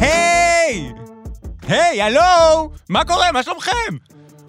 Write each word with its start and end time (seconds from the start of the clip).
היי! 0.00 0.92
היי, 1.68 2.02
הלו! 2.02 2.70
מה 2.88 3.04
קורה? 3.04 3.32
מה 3.32 3.42
שלומכם? 3.42 3.72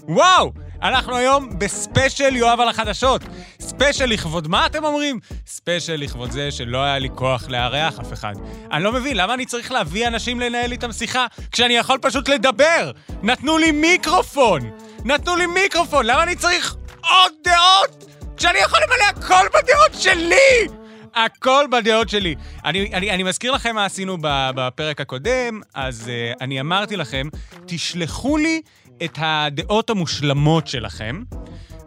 וואו! 0.07 0.51
אנחנו 0.81 1.15
היום 1.15 1.59
בספיישל 1.59 2.35
יואב 2.35 2.59
על 2.59 2.69
החדשות. 2.69 3.21
ספיישל 3.59 4.05
לכבוד 4.05 4.47
מה 4.47 4.65
אתם 4.65 4.85
אומרים? 4.85 5.19
ספיישל 5.47 5.95
לכבוד 5.95 6.31
זה 6.31 6.51
שלא 6.51 6.83
היה 6.83 6.99
לי 6.99 7.09
כוח 7.15 7.49
לארח 7.49 7.99
אף 7.99 8.13
אחד. 8.13 8.33
אני 8.71 8.83
לא 8.83 8.91
מבין, 8.91 9.17
למה 9.17 9.33
אני 9.33 9.45
צריך 9.45 9.71
להביא 9.71 10.07
אנשים 10.07 10.39
לנהל 10.39 10.71
איתם 10.71 10.91
שיחה 10.91 11.27
כשאני 11.51 11.73
יכול 11.73 11.97
פשוט 12.01 12.29
לדבר? 12.29 12.91
נתנו 13.23 13.57
לי 13.57 13.71
מיקרופון! 13.71 14.61
נתנו 15.05 15.35
לי 15.35 15.45
מיקרופון! 15.45 16.05
למה 16.05 16.23
אני 16.23 16.35
צריך 16.35 16.75
עוד 17.09 17.31
דעות? 17.43 18.05
כשאני 18.37 18.59
יכול 18.59 18.79
למלא 18.83 19.23
הכל 19.23 19.47
בדעות 19.47 20.01
שלי! 20.01 20.67
הכל 21.15 21.65
בדעות 21.71 22.09
שלי. 22.09 22.35
אני, 22.65 22.93
אני, 22.93 23.11
אני 23.11 23.23
מזכיר 23.23 23.51
לכם 23.51 23.75
מה 23.75 23.85
עשינו 23.85 24.17
בפרק 24.55 25.01
הקודם, 25.01 25.61
אז 25.73 26.07
uh, 26.07 26.37
אני 26.41 26.59
אמרתי 26.59 26.97
לכם, 26.97 27.27
תשלחו 27.65 28.37
לי 28.37 28.61
את 29.03 29.17
הדעות 29.21 29.89
המושלמות 29.89 30.67
שלכם, 30.67 31.23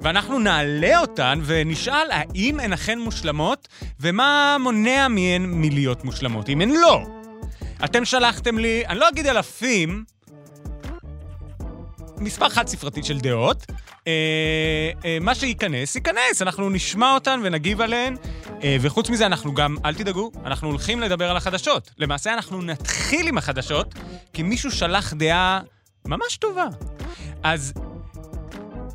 ואנחנו 0.01 0.39
נעלה 0.39 1.01
אותן 1.01 1.41
ונשאל 1.45 2.11
האם 2.11 2.61
הן 2.61 2.73
אכן 2.73 2.99
מושלמות, 2.99 3.69
ומה 4.01 4.57
מונע 4.61 5.09
מהן 5.09 5.47
מלהיות 5.47 6.05
מושלמות, 6.05 6.49
אם 6.49 6.61
הן 6.61 6.71
לא. 6.71 7.07
אתם 7.85 8.05
שלחתם 8.05 8.59
לי, 8.59 8.83
אני 8.89 8.99
לא 8.99 9.09
אגיד 9.09 9.27
אלפים, 9.27 10.05
מספר 12.21 12.49
חד 12.49 12.69
ספרתי 12.69 13.03
של 13.03 13.19
דעות. 13.19 13.67
אה, 14.07 14.13
אה, 15.05 15.19
מה 15.21 15.35
שייכנס, 15.35 15.95
ייכנס, 15.95 16.43
אנחנו 16.43 16.71
נשמע 16.71 17.15
אותן 17.15 17.41
ונגיב 17.45 17.81
עליהן. 17.81 18.17
אה, 18.63 18.77
וחוץ 18.81 19.11
מזה, 19.11 19.27
אנחנו 19.27 19.55
גם, 19.55 19.77
אל 19.85 19.95
תדאגו, 19.95 20.31
אנחנו 20.45 20.69
הולכים 20.69 21.01
לדבר 21.01 21.31
על 21.31 21.37
החדשות. 21.37 21.91
למעשה, 21.99 22.35
אנחנו 22.35 22.63
נתחיל 22.63 23.29
עם 23.29 23.39
החדשות, 23.39 23.95
כי 24.33 24.43
מישהו 24.43 24.71
שלח 24.71 25.13
דעה 25.13 25.61
ממש 26.07 26.37
טובה. 26.37 26.67
אז 27.43 27.73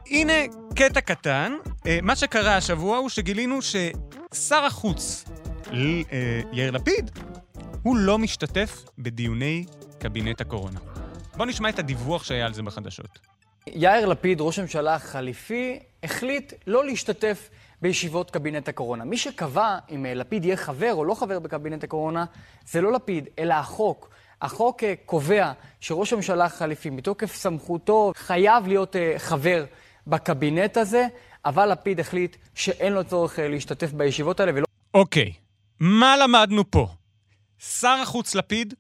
הנה 0.09 0.33
קטע 0.75 1.01
קטן. 1.01 1.53
אה, 1.87 1.99
מה 2.01 2.15
שקרה 2.15 2.57
השבוע 2.57 2.97
הוא 2.97 3.09
שגילינו 3.09 3.59
ששר 3.61 4.65
החוץ, 4.65 5.25
אה, 5.73 6.41
יאיר 6.53 6.71
לפיד, 6.71 7.11
הוא 7.83 7.97
לא 7.97 8.17
משתתף 8.17 8.85
בדיוני 8.97 9.65
קבינט 9.99 10.41
הקורונה. 10.41 10.92
בואו 11.37 11.49
נשמע 11.49 11.69
את 11.69 11.79
הדיווח 11.79 12.23
שהיה 12.23 12.45
על 12.45 12.53
זה 12.53 12.63
בחדשות. 12.63 13.19
יאיר 13.67 14.05
לפיד, 14.05 14.41
ראש 14.41 14.59
הממשלה 14.59 14.95
החליפי, 14.95 15.79
החליט 16.03 16.53
לא 16.67 16.85
להשתתף 16.85 17.49
בישיבות 17.81 18.31
קבינט 18.31 18.67
הקורונה. 18.67 19.05
מי 19.05 19.17
שקבע 19.17 19.77
אם 19.91 20.05
אה, 20.05 20.13
לפיד 20.13 20.45
יהיה 20.45 20.57
חבר 20.57 20.93
או 20.93 21.05
לא 21.05 21.13
חבר 21.13 21.39
בקבינט 21.39 21.83
הקורונה, 21.83 22.25
זה 22.65 22.81
לא 22.81 22.91
לפיד, 22.91 23.29
אלא 23.39 23.53
החוק. 23.53 24.09
החוק 24.41 24.83
אה, 24.83 24.93
קובע 25.05 25.51
שראש 25.79 26.13
הממשלה 26.13 26.45
החליפי, 26.45 26.89
מתוקף 26.89 27.35
סמכותו, 27.35 28.11
חייב 28.15 28.67
להיות 28.67 28.95
אה, 28.95 29.13
חבר 29.17 29.65
בקבינט 30.07 30.77
הזה, 30.77 31.07
אבל 31.45 31.71
לפיד 31.71 31.99
החליט 31.99 32.35
שאין 32.55 32.93
לו 32.93 33.03
צורך 33.03 33.39
להשתתף 33.39 33.91
בישיבות 33.91 34.39
האלה 34.39 34.51
ולא... 34.55 34.65
אוקיי, 34.93 35.33
מה 35.79 36.17
למדנו 36.17 36.71
פה? 36.71 36.87
שר 37.59 37.97
החוץ 38.01 38.35
לפיד 38.35 38.73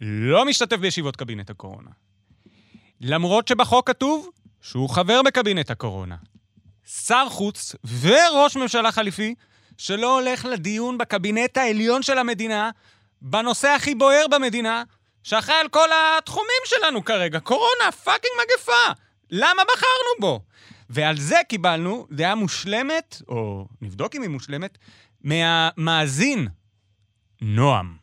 לא 0.00 0.44
משתתף 0.44 0.76
בישיבות 0.76 1.16
קבינט 1.16 1.50
הקורונה. 1.50 1.90
למרות 3.00 3.48
שבחוק 3.48 3.86
כתוב 3.86 4.28
שהוא 4.60 4.88
חבר 4.88 5.22
בקבינט 5.22 5.70
הקורונה. 5.70 6.16
שר 6.84 7.26
חוץ 7.28 7.74
וראש 8.00 8.56
ממשלה 8.56 8.92
חליפי 8.92 9.34
שלא 9.78 10.18
הולך 10.18 10.44
לדיון 10.44 10.98
בקבינט 10.98 11.56
העליון 11.56 12.02
של 12.02 12.18
המדינה 12.18 12.70
בנושא 13.22 13.68
הכי 13.68 13.94
בוער 13.94 14.26
במדינה, 14.30 14.82
שאחראי 15.22 15.56
על 15.56 15.68
כל 15.68 15.88
התחומים 16.18 16.62
שלנו 16.64 17.04
כרגע, 17.04 17.40
קורונה, 17.40 17.92
fucking 18.04 18.32
מגפה. 18.42 19.00
למה 19.30 19.62
בחרנו 19.64 20.20
בו? 20.20 20.40
ועל 20.90 21.20
זה 21.20 21.36
קיבלנו 21.48 22.06
דעה 22.10 22.34
מושלמת, 22.34 23.22
או 23.28 23.66
נבדוק 23.80 24.14
אם 24.16 24.22
היא 24.22 24.30
מושלמת, 24.30 24.78
מהמאזין 25.24 26.48
נועם. 27.40 27.99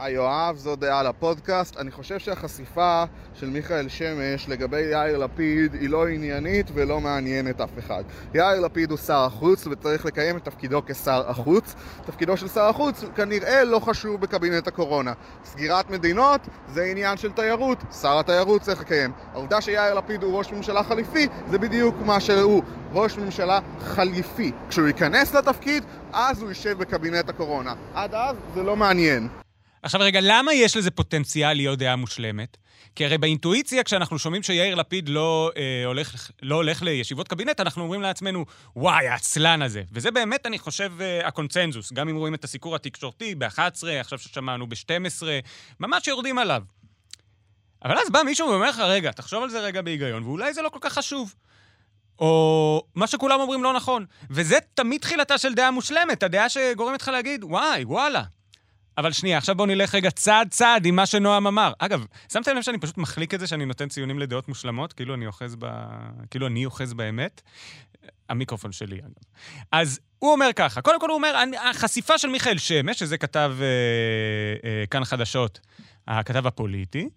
היי 0.00 0.14
יואב, 0.14 0.56
זו 0.56 0.76
דעה 0.76 1.02
לפודקאסט. 1.02 1.76
אני 1.76 1.90
חושב 1.90 2.18
שהחשיפה 2.18 3.04
של 3.34 3.50
מיכאל 3.50 3.88
שמש 3.88 4.48
לגבי 4.48 4.80
יאיר 4.80 5.18
לפיד 5.18 5.74
היא 5.74 5.90
לא 5.90 6.08
עניינית 6.08 6.70
ולא 6.74 7.00
מעניינת 7.00 7.60
אף 7.60 7.78
אחד. 7.78 8.02
יאיר 8.34 8.60
לפיד 8.60 8.90
הוא 8.90 8.98
שר 8.98 9.24
החוץ 9.24 9.66
וצריך 9.66 10.06
לקיים 10.06 10.36
את 10.36 10.44
תפקידו 10.44 10.82
כשר 10.86 11.24
החוץ. 11.30 11.74
תפקידו 12.06 12.36
של 12.36 12.48
שר 12.48 12.64
החוץ 12.64 13.04
כנראה 13.16 13.64
לא 13.64 13.78
חשוב 13.78 14.20
בקבינט 14.20 14.68
הקורונה. 14.68 15.12
סגירת 15.44 15.90
מדינות 15.90 16.40
זה 16.68 16.84
עניין 16.84 17.16
של 17.16 17.32
תיירות, 17.32 17.78
שר 18.02 18.18
התיירות 18.18 18.62
צריך 18.62 18.80
לקיים. 18.80 19.12
העובדה 19.32 19.60
שיאיר 19.60 19.94
לפיד 19.94 20.22
הוא 20.22 20.38
ראש 20.38 20.52
ממשלה 20.52 20.82
חליפי 20.82 21.26
זה 21.50 21.58
בדיוק 21.58 21.94
מה 22.04 22.20
שהוא. 22.20 22.62
ראש 22.92 23.18
ממשלה 23.18 23.58
חליפי. 23.80 24.52
כשהוא 24.68 24.86
ייכנס 24.86 25.34
לתפקיד, 25.34 25.84
אז 26.12 26.42
הוא 26.42 26.48
יישב 26.48 26.78
בקבינט 26.78 27.28
הקורונה. 27.28 27.74
עד 27.94 28.14
אז 28.14 28.36
זה 28.54 28.62
לא 28.62 28.76
מעניין. 28.76 29.28
עכשיו 29.82 30.00
רגע, 30.00 30.20
למה 30.22 30.54
יש 30.54 30.76
לזה 30.76 30.90
פוטנציאל 30.90 31.52
להיות 31.52 31.78
דעה 31.78 31.96
מושלמת? 31.96 32.56
כי 32.94 33.04
הרי 33.04 33.18
באינטואיציה, 33.18 33.84
כשאנחנו 33.84 34.18
שומעים 34.18 34.42
שיאיר 34.42 34.74
לפיד 34.74 35.08
לא, 35.08 35.50
אה, 35.56 35.82
הולך, 35.86 36.30
לא 36.42 36.54
הולך 36.54 36.82
לישיבות 36.82 37.28
קבינט, 37.28 37.60
אנחנו 37.60 37.82
אומרים 37.82 38.02
לעצמנו, 38.02 38.44
וואי, 38.76 39.08
העצלן 39.08 39.62
הזה. 39.62 39.82
וזה 39.92 40.10
באמת, 40.10 40.46
אני 40.46 40.58
חושב, 40.58 40.92
אה, 41.00 41.26
הקונצנזוס. 41.28 41.92
גם 41.92 42.08
אם 42.08 42.16
רואים 42.16 42.34
את 42.34 42.44
הסיקור 42.44 42.74
התקשורתי 42.74 43.34
ב-11, 43.34 43.60
עכשיו 44.00 44.18
ששמענו 44.18 44.66
ב-12, 44.66 45.22
ממש 45.80 46.08
יורדים 46.08 46.38
עליו. 46.38 46.62
אבל 47.84 47.98
אז 47.98 48.10
בא 48.10 48.22
מישהו 48.24 48.48
ואומר 48.48 48.68
לך, 48.68 48.78
רגע, 48.78 49.12
תחשוב 49.12 49.42
על 49.42 49.50
זה 49.50 49.60
רגע 49.60 49.82
בהיגיון, 49.82 50.22
ואולי 50.22 50.54
זה 50.54 50.62
לא 50.62 50.68
כל 50.68 50.78
כך 50.80 50.92
חשוב. 50.92 51.34
או 52.18 52.84
מה 52.94 53.06
שכולם 53.06 53.40
אומרים 53.40 53.62
לא 53.62 53.72
נכון. 53.72 54.06
וזה 54.30 54.58
תמיד 54.74 55.00
תחילתה 55.00 55.38
של 55.38 55.54
דעה 55.54 55.70
מושלמת, 55.70 56.22
הדעה 56.22 56.48
שגורמת 56.48 57.02
לך 57.02 57.08
להגיד, 57.08 57.44
וואי, 57.44 57.84
וואלה, 57.84 58.22
אבל 58.98 59.12
שנייה, 59.12 59.38
עכשיו 59.38 59.54
בואו 59.54 59.68
נלך 59.68 59.94
רגע 59.94 60.10
צעד 60.10 60.48
צעד 60.50 60.86
עם 60.86 60.96
מה 60.96 61.06
שנועם 61.06 61.46
אמר. 61.46 61.72
אגב, 61.78 62.04
שמתם 62.32 62.56
לב 62.56 62.62
שאני 62.62 62.78
פשוט 62.78 62.98
מחליק 62.98 63.34
את 63.34 63.40
זה 63.40 63.46
שאני 63.46 63.64
נותן 63.64 63.88
ציונים 63.88 64.18
לדעות 64.18 64.48
מושלמות, 64.48 64.92
כאילו 64.92 65.14
אני 65.14 65.26
אוחז 65.26 65.56
ב... 65.58 65.66
כאילו 66.30 66.46
אני 66.46 66.64
אוחז 66.64 66.94
באמת? 66.94 67.42
המיקרופון 68.28 68.72
שלי, 68.72 68.98
אגב. 68.98 69.24
אז 69.72 70.00
הוא 70.18 70.32
אומר 70.32 70.50
ככה, 70.56 70.82
קודם 70.82 71.00
כל 71.00 71.08
הוא 71.08 71.14
אומר, 71.14 71.34
החשיפה 71.70 72.18
של 72.18 72.28
מיכאל 72.28 72.58
שמש, 72.58 72.98
שזה 72.98 73.18
כתב 73.18 73.56
אה, 73.60 73.66
אה, 74.64 74.86
כאן 74.86 75.04
חדשות, 75.04 75.60
הכתב 76.08 76.46
הפוליטי, 76.46 77.08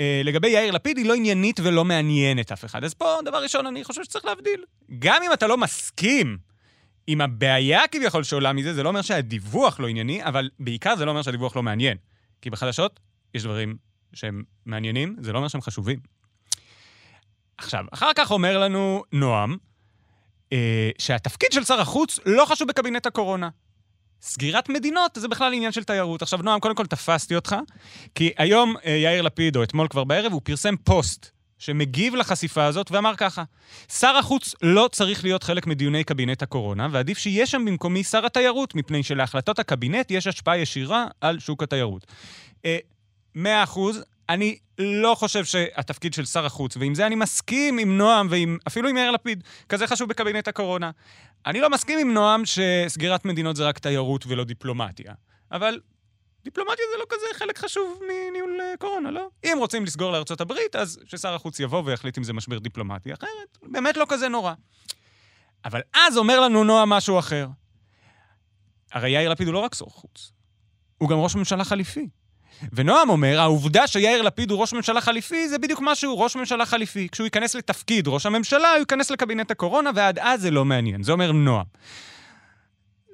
אה, 0.00 0.20
לגבי 0.24 0.48
יאיר 0.48 0.70
לפיד 0.70 0.96
היא 0.96 1.06
לא 1.06 1.14
עניינית 1.14 1.60
ולא 1.60 1.84
מעניינת 1.84 2.52
אף 2.52 2.64
אחד. 2.64 2.84
אז 2.84 2.94
פה, 2.94 3.16
דבר 3.24 3.42
ראשון, 3.42 3.66
אני 3.66 3.84
חושב 3.84 4.04
שצריך 4.04 4.24
להבדיל. 4.24 4.64
גם 4.98 5.22
אם 5.22 5.32
אתה 5.32 5.46
לא 5.46 5.56
מסכים 5.56 6.38
עם 7.06 7.20
הבעיה 7.20 7.88
כביכול 7.90 8.22
שעולה 8.22 8.52
מזה, 8.52 8.74
זה 8.74 8.82
לא 8.82 8.88
אומר 8.88 9.02
שהדיווח 9.02 9.80
לא 9.80 9.88
ענייני, 9.88 10.24
אבל 10.24 10.50
בעיקר 10.58 10.96
זה 10.96 11.04
לא 11.04 11.10
אומר 11.10 11.22
שהדיווח 11.22 11.56
לא 11.56 11.62
מעניין. 11.62 11.96
כי 12.42 12.50
בחדשות 12.50 13.00
יש 13.34 13.42
דברים 13.42 13.76
שהם 14.12 14.42
מעניינים, 14.66 15.16
זה 15.20 15.32
לא 15.32 15.38
אומר 15.38 15.48
שהם 15.48 15.60
חשובים. 15.60 15.98
עכשיו, 17.58 17.84
אחר 17.92 18.10
כך 18.16 18.30
אומר 18.30 18.58
לנו 18.58 19.04
נועם, 19.12 19.56
אה, 20.52 20.90
שהתפקיד 20.98 21.52
של 21.52 21.64
שר 21.64 21.80
החוץ 21.80 22.20
לא 22.26 22.44
חשוב 22.44 22.68
בקבינט 22.68 23.06
הקורונה. 23.06 23.48
סגירת 24.22 24.68
מדינות 24.68 25.18
זה 25.20 25.28
בכלל 25.28 25.54
עניין 25.54 25.72
של 25.72 25.84
תיירות. 25.84 26.22
עכשיו, 26.22 26.38
נועם, 26.42 26.60
קודם 26.60 26.74
כל 26.74 26.86
תפסתי 26.86 27.36
אותך, 27.36 27.56
כי 28.14 28.32
היום 28.36 28.74
אה, 28.84 28.90
יאיר 28.90 29.22
לפיד, 29.22 29.56
או 29.56 29.62
אתמול 29.62 29.88
כבר 29.88 30.04
בערב, 30.04 30.32
הוא 30.32 30.40
פרסם 30.44 30.76
פוסט 30.76 31.30
שמגיב 31.64 32.14
לחשיפה 32.14 32.64
הזאת 32.64 32.90
ואמר 32.90 33.16
ככה: 33.16 33.44
שר 33.88 34.16
החוץ 34.16 34.54
לא 34.62 34.88
צריך 34.92 35.24
להיות 35.24 35.42
חלק 35.42 35.66
מדיוני 35.66 36.04
קבינט 36.04 36.42
הקורונה, 36.42 36.88
ועדיף 36.90 37.18
שיהיה 37.18 37.46
שם 37.46 37.64
במקומי 37.64 38.04
שר 38.04 38.26
התיירות, 38.26 38.74
מפני 38.74 39.02
שלהחלטות 39.02 39.58
הקבינט 39.58 40.10
יש 40.10 40.26
השפעה 40.26 40.58
ישירה 40.58 41.06
על 41.20 41.38
שוק 41.38 41.62
התיירות. 41.62 42.06
אה, 42.64 42.78
מאה 43.34 43.62
אחוז, 43.62 44.04
אני 44.28 44.58
לא 44.78 45.14
חושב 45.14 45.44
שהתפקיד 45.44 46.14
של 46.14 46.24
שר 46.24 46.46
החוץ, 46.46 46.76
ועם 46.76 46.94
זה 46.94 47.06
אני 47.06 47.14
מסכים 47.14 47.78
עם 47.78 47.98
נועם 47.98 48.28
ואפילו 48.30 48.88
עם 48.88 48.96
יאיר 48.96 49.10
לפיד, 49.10 49.44
כזה 49.68 49.86
חשוב 49.86 50.08
בקבינט 50.08 50.48
הקורונה. 50.48 50.90
אני 51.46 51.60
לא 51.60 51.70
מסכים 51.70 51.98
עם 51.98 52.14
נועם 52.14 52.42
שסגירת 52.44 53.24
מדינות 53.24 53.56
זה 53.56 53.64
רק 53.64 53.78
תיירות 53.78 54.24
ולא 54.26 54.44
דיפלומטיה. 54.44 55.12
אבל 55.52 55.80
דיפלומטיה 56.44 56.84
זה 56.92 56.98
לא 56.98 57.04
כזה 57.08 57.26
חלק 57.34 57.58
חשוב 57.58 58.00
מניהול 58.02 58.60
אה, 58.60 58.76
קורונה, 58.78 59.10
לא? 59.10 59.28
אם 59.44 59.56
רוצים 59.58 59.84
לסגור 59.84 60.12
לארצות 60.12 60.40
הברית, 60.40 60.76
אז 60.76 60.98
ששר 61.06 61.34
החוץ 61.34 61.60
יבוא 61.60 61.82
ויחליט 61.84 62.18
אם 62.18 62.24
זה 62.24 62.32
משבר 62.32 62.58
דיפלומטי. 62.58 63.12
אחרת, 63.12 63.58
באמת 63.62 63.96
לא 63.96 64.06
כזה 64.08 64.28
נורא. 64.28 64.52
אבל 65.64 65.80
אז 65.94 66.16
אומר 66.16 66.40
לנו 66.40 66.64
נועה 66.64 66.86
משהו 66.86 67.18
אחר. 67.18 67.48
הרי 68.92 69.10
יאיר 69.10 69.30
לפיד 69.30 69.46
הוא 69.46 69.54
לא 69.54 69.58
רק 69.58 69.74
שר 69.74 69.84
חוץ, 69.84 70.32
הוא 70.98 71.08
גם 71.08 71.18
ראש 71.18 71.34
ממשלה 71.34 71.64
חליפי. 71.64 72.08
ונועם 72.72 73.08
אומר, 73.08 73.40
העובדה 73.40 73.86
שיאיר 73.86 74.22
לפיד 74.22 74.50
הוא 74.50 74.60
ראש 74.60 74.72
ממשלה 74.72 75.00
חליפי, 75.00 75.48
זה 75.48 75.58
בדיוק 75.58 75.80
מה 75.80 75.94
שהוא, 75.94 76.22
ראש 76.22 76.36
ממשלה 76.36 76.66
חליפי. 76.66 77.08
כשהוא 77.12 77.24
ייכנס 77.24 77.54
לתפקיד 77.54 78.08
ראש 78.08 78.26
הממשלה, 78.26 78.70
הוא 78.70 78.78
ייכנס 78.78 79.10
לקבינט 79.10 79.50
הקורונה, 79.50 79.90
ועד 79.94 80.18
אז 80.18 80.40
זה 80.40 80.50
לא 80.50 80.64
מעניין. 80.64 81.02
זה 81.02 81.12
אומר 81.12 81.32
נועם. 81.32 81.64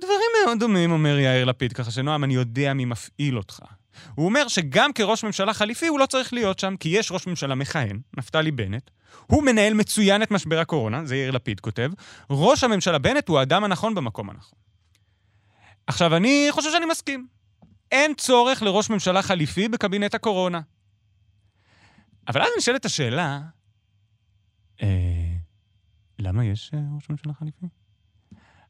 דברים 0.01 0.31
מאוד 0.45 0.59
דומים, 0.61 0.93
אומר 0.93 1.19
יאיר 1.19 1.45
לפיד, 1.45 1.73
ככה 1.73 1.91
שנועם, 1.91 2.25
אני 2.25 2.35
יודע 2.35 2.75
מי 2.75 2.85
מפעיל 2.85 3.37
אותך. 3.37 3.61
הוא 4.15 4.27
אומר 4.27 4.49
שגם 4.49 4.93
כראש 4.93 5.25
ממשלה 5.25 5.55
חליפי 5.55 5.87
הוא 5.87 5.99
לא 5.99 6.07
צריך 6.07 6.33
להיות 6.33 6.59
שם, 6.59 6.77
כי 6.77 6.89
יש 6.89 7.13
ראש 7.13 7.27
ממשלה 7.27 7.55
מכהן, 7.55 8.01
נפתלי 8.17 8.51
בנט. 8.51 8.91
הוא 9.27 9.43
מנהל 9.43 9.75
מצוין 9.75 10.23
את 10.23 10.31
משבר 10.31 10.59
הקורונה, 10.59 11.05
זה 11.05 11.17
יאיר 11.17 11.31
לפיד 11.31 11.61
כותב. 11.61 11.91
ראש 12.31 12.65
הממשלה 12.65 12.99
בנט 12.99 13.29
הוא 13.29 13.39
האדם 13.39 13.65
הנכון 13.65 13.95
במקום 13.95 14.31
הנכון. 14.31 14.59
עכשיו, 15.87 16.17
אני 16.17 16.49
חושב 16.51 16.71
שאני 16.71 16.87
מסכים. 16.87 17.27
אין 17.93 18.15
צורך 18.15 18.63
לראש 18.63 18.91
ממשלה 18.91 19.23
חליפי 19.23 19.69
בקבינט 19.69 20.15
הקורונה. 20.15 20.61
אבל 22.29 22.43
אז 22.43 22.49
נשאלת 22.59 22.85
השאלה, 22.85 23.41
אה, 24.83 25.33
למה 26.19 26.45
יש 26.45 26.71
אה, 26.75 26.79
ראש 26.97 27.11
ממשלה 27.11 27.33
חליפי? 27.33 27.67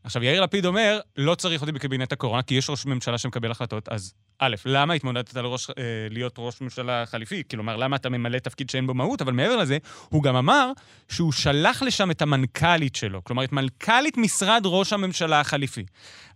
עכשיו, 0.04 0.24
יאיר 0.24 0.40
לפיד 0.40 0.66
אומר, 0.66 1.00
לא 1.16 1.34
צריך 1.34 1.60
אותי 1.60 1.72
בקבינט 1.72 2.12
הקורונה, 2.12 2.42
כי 2.42 2.54
יש 2.54 2.70
ראש 2.70 2.86
ממשלה 2.86 3.18
שמקבל 3.18 3.50
החלטות, 3.50 3.88
אז 3.88 4.14
א', 4.38 4.54
למה 4.64 4.94
התמודדת 4.94 5.34
לראש, 5.34 5.70
אה, 5.70 5.74
להיות 6.10 6.34
ראש 6.38 6.60
ממשלה 6.60 7.06
חליפי? 7.06 7.42
כלומר, 7.50 7.76
למה 7.76 7.96
אתה 7.96 8.08
ממלא 8.08 8.38
תפקיד 8.38 8.70
שאין 8.70 8.86
בו 8.86 8.94
מהות? 8.94 9.22
אבל 9.22 9.32
מעבר 9.32 9.56
לזה, 9.56 9.78
הוא 10.08 10.22
גם 10.22 10.36
אמר 10.36 10.72
שהוא 11.08 11.32
שלח 11.32 11.82
לשם 11.82 12.10
את 12.10 12.22
המנכ"לית 12.22 12.96
שלו, 12.96 13.24
כלומר, 13.24 13.44
את 13.44 13.52
מנכ"לית 13.52 14.16
משרד 14.16 14.62
ראש 14.64 14.92
הממשלה 14.92 15.40
החליפי. 15.40 15.84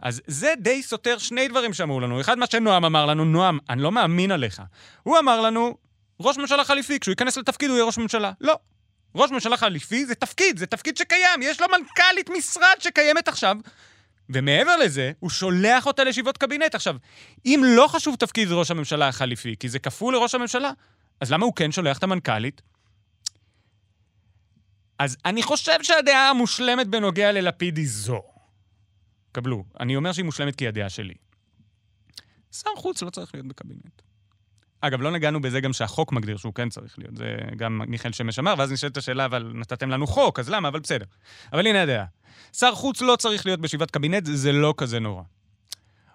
אז 0.00 0.22
זה 0.26 0.55
די 0.58 0.82
סותר 0.82 1.19
שני 1.19 1.49
דברים 1.49 1.72
שאמרו 1.72 2.00
לנו. 2.00 2.20
אחד, 2.20 2.38
מה 2.38 2.46
שנועם 2.46 2.84
אמר 2.84 3.06
לנו, 3.06 3.25
נועם, 3.25 3.58
אני 3.70 3.82
לא 3.82 3.93
מאמין 3.93 4.31
עליך. 4.31 4.62
הוא 5.02 5.19
אמר 5.19 5.40
לנו, 5.40 5.76
ראש 6.20 6.38
ממשלה 6.38 6.64
חליפי, 6.64 7.00
כשהוא 7.00 7.12
ייכנס 7.12 7.37
לתפקיד 7.37 7.70
הוא 7.70 7.76
יהיה 7.76 7.87
ראש 7.87 7.99
ממשלה. 7.99 8.32
לא. 8.40 8.58
ראש 9.14 9.31
ממשלה 9.31 9.56
חליפי 9.56 10.06
זה 10.06 10.14
תפקיד, 10.14 10.58
זה 10.58 10.66
תפקיד 10.66 10.96
שקיים, 10.96 11.43
יש 11.43 11.61
לו 11.61 11.66
מנכ"לית 11.69 12.31
משרד 12.31 12.76
שקיימת 12.81 13.28
עכשיו. 13.28 13.56
ומעבר 14.31 14.76
לזה, 14.76 15.12
הוא 15.20 15.31
שולח 15.31 15.87
אותה 15.87 16.05
לישיבות 16.05 16.38
קבינט. 16.38 16.75
עכשיו, 16.75 16.96
אם 17.46 17.62
לא 17.64 17.87
חשוב 17.88 18.16
תפקיד 18.16 18.49
ראש 18.50 18.70
הממשלה 18.70 19.08
החליפי, 19.08 19.56
כי 19.61 19.69
זה 19.69 19.78
כפול 19.78 20.14
לראש 20.14 20.34
הממשלה, 20.34 20.70
אז 21.20 21.32
למה 21.32 21.44
הוא 21.44 21.55
כן 21.55 21.72
שולח 21.72 21.99
את 21.99 22.02
המנכ"לית? 22.02 22.62
אז 24.99 25.17
אני 25.25 25.43
חושב 25.43 25.82
שהדעה 25.82 26.31
המושלמת 26.31 26.87
בנוגע 26.87 27.32
ללפיד 27.32 27.76
היא 27.76 27.88
זו. 27.88 28.22
קבלו, 29.32 29.64
אני 29.81 29.96
אומר 29.96 30.12
שהיא 30.12 30.25
מושלמת 30.25 30.56
כי 30.56 30.64
היא 30.64 30.69
הדעה 30.69 30.88
שלי. 30.90 31.14
שר 32.52 32.70
חוץ 32.76 33.02
לא 33.02 33.10
צריך 33.10 33.34
להיות 33.34 33.46
בקבינט. 33.46 34.02
אגב, 34.86 35.02
לא 35.02 35.10
נגענו 35.10 35.40
בזה 35.40 35.60
גם 35.60 35.72
שהחוק 35.72 36.12
מגדיר 36.12 36.36
שהוא 36.36 36.54
כן 36.54 36.69
צריך 36.69 36.98
להיות. 36.98 37.16
זה 37.16 37.36
גם 37.56 37.82
מיכאל 37.86 38.12
שמש 38.12 38.38
אמר, 38.38 38.54
ואז 38.58 38.72
נשאלת 38.72 38.96
השאלה, 38.96 39.25
אבל 39.25 39.52
נתתם 39.54 39.90
לנו 39.90 40.06
חוק, 40.06 40.38
אז 40.38 40.50
למה? 40.50 40.69
אבל 40.69 40.81
בסדר. 40.81 41.04
אבל 41.52 41.66
הנה 41.66 41.82
הדעה. 41.82 42.04
שר 42.52 42.75
חוץ 42.75 43.02
לא 43.02 43.16
צריך 43.16 43.46
להיות 43.46 43.60
בישיבת 43.60 43.90
קבינט, 43.90 44.26
זה 44.26 44.52
לא 44.52 44.75
כזה 44.76 45.00
נורא. 45.00 45.22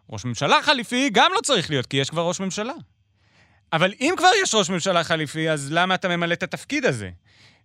ראש 0.09 0.25
ממשלה 0.25 0.59
חליפי 0.63 1.09
גם 1.13 1.31
לא 1.35 1.41
צריך 1.41 1.69
להיות, 1.69 1.85
כי 1.85 1.97
יש 1.97 2.09
כבר 2.09 2.21
ראש 2.21 2.39
ממשלה. 2.39 2.73
אבל 3.73 3.93
אם 3.99 4.13
כבר 4.17 4.29
יש 4.43 4.55
ראש 4.55 4.69
ממשלה 4.69 5.03
חליפי, 5.03 5.49
אז 5.49 5.71
למה 5.71 5.95
אתה 5.95 6.07
ממלא 6.07 6.33
את 6.33 6.43
התפקיד 6.43 6.85
הזה? 6.85 7.09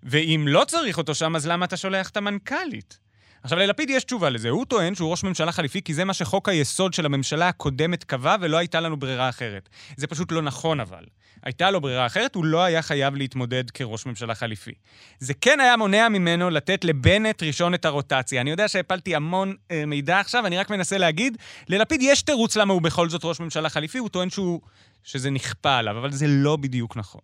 ואם 0.03 0.45
לא 0.49 0.65
צריך 0.65 0.99
אותו 0.99 1.15
שם, 1.15 1.37
אז 1.37 1.47
למה 1.47 1.65
אתה 1.65 1.77
שולח 1.77 2.09
את 2.09 2.17
המנכ"לית? 2.17 2.99
עכשיו, 3.45 3.59
ללפיד 3.59 3.91
יש 3.91 4.05
תשובה 4.05 4.31
לזה. 4.31 4.49
הוא 4.49 4.65
טוען 4.65 4.95
שהוא 4.95 5.11
ראש 5.11 5.25
ממשלה 5.25 5.53
חליפי 5.53 5.83
כי 5.83 5.95
זה 5.95 6.05
מה 6.05 6.15
שחוק 6.15 6.49
היסוד 6.49 6.95
של 6.95 7.07
הממשלה 7.07 7.49
הקודמת 7.49 8.05
קבע 8.05 8.37
ולא 8.41 8.57
הייתה 8.57 8.81
לנו 8.81 8.97
ברירה 8.97 9.29
אחרת. 9.29 9.69
זה 9.97 10.07
פשוט 10.07 10.33
לא 10.33 10.43
נכון 10.43 10.81
אבל. 10.81 11.05
הייתה 11.43 11.71
לו 11.71 11.81
ברירה 11.81 12.07
אחרת, 12.07 12.35
הוא 12.35 12.45
לא 12.45 12.63
היה 12.65 12.83
חייב 12.83 13.15
להתמודד 13.15 13.71
כראש 13.71 14.07
ממשלה 14.07 14.35
חליפי. 14.35 14.73
זה 15.19 15.35
כן 15.35 15.61
היה 15.61 15.77
מונע 15.77 16.09
ממנו 16.09 16.51
לתת 16.51 16.85
לבנט 16.85 17.43
ראשון 17.43 17.75
את 17.75 17.85
הרוטציה. 17.85 18.41
אני 18.41 18.51
יודע 18.51 18.69
שהפלתי 18.69 19.15
המון 19.15 19.55
אה, 19.71 19.87
מידע 19.87 20.21
עכשיו, 20.21 20.47
אני 20.47 20.59
רק 20.59 20.71
מנסה 20.71 20.99
להגיד, 20.99 21.37
ללפיד 21.69 22.03
יש 22.03 22.23
תירוץ 22.23 22.57
למה 22.57 22.73
הוא 22.73 22.83
בכל 22.83 23.09
זאת 23.09 23.25
ראש 23.25 23.41
ממשלה 23.41 23.69
חליפי, 23.69 23.99
הוא 23.99 24.09
טוען 24.09 24.31
שהוא, 24.31 24.61
שזה 25.03 25.31
נכפה 25.31 25.77
עליו, 25.77 25.99
אבל 25.99 26.13
זה 26.13 26.27
לא 26.29 26.57
בדיוק 26.57 26.97
נכון. 26.97 27.21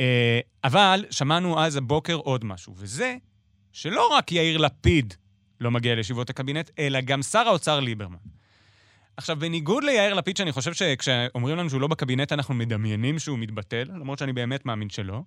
אה, 0.00 0.40
אבל 0.64 1.04
שמענו 1.10 1.60
אז 1.64 1.76
הבוקר 1.76 2.14
עוד 2.14 2.44
משהו, 2.44 2.74
וזה 2.76 3.16
שלא 3.72 4.08
רק 4.08 4.32
יאיר 4.32 4.58
לפיד 4.58 5.14
לא 5.60 5.70
מגיע 5.70 5.94
לישיבות 5.94 6.30
הקבינט, 6.30 6.70
אלא 6.78 7.00
גם 7.00 7.22
שר 7.22 7.48
האוצר 7.48 7.80
ליברמן. 7.80 8.18
עכשיו, 9.16 9.36
בניגוד 9.38 9.84
ליאיר 9.84 10.14
לפיד, 10.14 10.36
שאני 10.36 10.52
חושב 10.52 10.72
שכשאומרים 10.72 11.56
לנו 11.56 11.70
שהוא 11.70 11.80
לא 11.80 11.86
בקבינט, 11.86 12.32
אנחנו 12.32 12.54
מדמיינים 12.54 13.18
שהוא 13.18 13.38
מתבטל, 13.38 13.88
למרות 13.94 14.18
שאני 14.18 14.32
באמת 14.32 14.66
מאמין 14.66 14.90
שלא, 14.90 15.22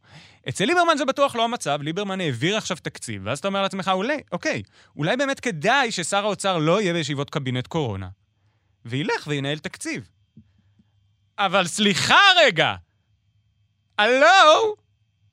אצל 0.49 0.65
ליברמן 0.65 0.97
זה 0.97 1.05
בטוח 1.05 1.35
לא 1.35 1.43
המצב, 1.43 1.79
ליברמן 1.81 2.21
העביר 2.21 2.57
עכשיו 2.57 2.77
תקציב, 2.81 3.21
ואז 3.25 3.39
אתה 3.39 3.47
אומר 3.47 3.61
לעצמך, 3.61 3.91
אולי, 3.93 4.17
אוקיי, 4.31 4.63
אולי 4.95 5.17
באמת 5.17 5.39
כדאי 5.39 5.91
ששר 5.91 6.25
האוצר 6.25 6.57
לא 6.57 6.81
יהיה 6.81 6.93
בישיבות 6.93 7.29
קבינט 7.29 7.67
קורונה, 7.67 8.07
וילך 8.85 9.27
וינהל 9.27 9.57
תקציב. 9.57 10.09
אבל 11.37 11.67
סליחה 11.67 12.19
רגע! 12.45 12.75
הלו? 13.97 14.75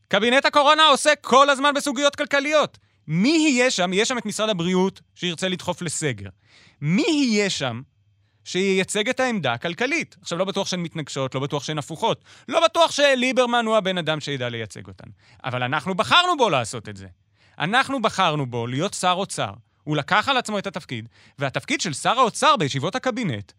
קבינט 0.08 0.44
הקורונה 0.44 0.86
עוסק 0.86 1.18
כל 1.22 1.50
הזמן 1.50 1.74
בסוגיות 1.74 2.16
כלכליות. 2.16 2.78
מי 3.12 3.28
יהיה 3.28 3.70
שם? 3.70 3.92
יהיה 3.92 4.04
שם 4.04 4.18
את 4.18 4.26
משרד 4.26 4.48
הבריאות 4.48 5.00
שירצה 5.14 5.48
לדחוף 5.48 5.82
לסגר. 5.82 6.28
מי 6.80 7.06
יהיה 7.08 7.50
שם 7.50 7.82
שייצג 8.44 9.08
את 9.08 9.20
העמדה 9.20 9.52
הכלכלית? 9.52 10.16
עכשיו, 10.20 10.38
לא 10.38 10.44
בטוח 10.44 10.66
שהן 10.66 10.80
מתנגשות, 10.80 11.34
לא 11.34 11.40
בטוח 11.40 11.64
שהן 11.64 11.78
הפוכות. 11.78 12.24
לא 12.48 12.64
בטוח 12.64 12.90
שליברמן 12.90 13.66
הוא 13.66 13.76
הבן 13.76 13.98
אדם 13.98 14.20
שידע 14.20 14.48
לייצג 14.48 14.86
אותן. 14.86 15.10
אבל 15.44 15.62
אנחנו 15.62 15.94
בחרנו 15.94 16.36
בו 16.36 16.50
לעשות 16.50 16.88
את 16.88 16.96
זה. 16.96 17.06
אנחנו 17.58 18.02
בחרנו 18.02 18.46
בו 18.46 18.66
להיות 18.66 18.94
שר 18.94 19.14
אוצר. 19.16 19.52
הוא 19.84 19.96
לקח 19.96 20.28
על 20.28 20.36
עצמו 20.36 20.58
את 20.58 20.66
התפקיד, 20.66 21.08
והתפקיד 21.38 21.80
של 21.80 21.92
שר 21.92 22.18
האוצר 22.18 22.56
בישיבות 22.56 22.94
הקבינט 22.94 23.52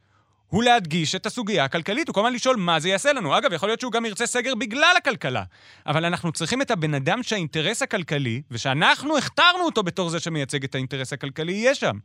הוא 0.51 0.63
להדגיש 0.63 1.15
את 1.15 1.25
הסוגיה 1.25 1.63
הכלכלית, 1.63 2.07
הוא 2.07 2.13
כל 2.13 2.19
הזמן 2.19 2.33
לשאול 2.33 2.56
מה 2.56 2.80
זה 2.80 2.89
יעשה 2.89 3.13
לנו. 3.13 3.38
אגב, 3.38 3.53
יכול 3.53 3.69
להיות 3.69 3.80
שהוא 3.80 3.92
גם 3.92 4.06
ירצה 4.06 4.25
סגר 4.25 4.56
בגלל 4.56 4.94
הכלכלה. 4.98 5.44
אבל 5.86 6.06
אנחנו 6.06 6.31
צריכים 6.31 6.62
את 6.62 6.71
הבן 6.71 6.94
אדם 6.94 7.24
שהאינטרס 7.24 7.81
הכלכלי, 7.81 8.42
ושאנחנו 8.51 9.18
הכתרנו 9.18 9.63
אותו 9.65 9.83
בתור 9.83 10.09
זה 10.09 10.19
שמייצג 10.19 10.63
את 10.63 10.75
האינטרס 10.75 11.13
הכלכלי, 11.13 11.51
יהיה 11.51 11.75
שם. 11.75 11.98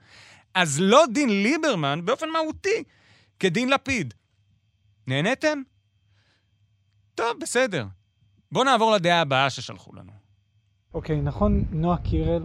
אז 0.54 0.80
לא 0.80 1.04
דין 1.12 1.42
ליברמן 1.42 2.00
באופן 2.04 2.28
מהותי 2.28 2.82
כדין 3.40 3.68
לפיד. 3.68 4.14
נהניתם? 5.06 5.58
טוב, 7.14 7.40
בסדר. 7.40 7.86
בואו 8.52 8.64
נעבור 8.64 8.92
לדעה 8.92 9.20
הבאה 9.20 9.50
ששלחו 9.50 9.96
לנו. 9.96 10.12
אוקיי, 10.94 11.20
נכון, 11.20 11.64
נועה 11.70 11.98
קירל, 11.98 12.42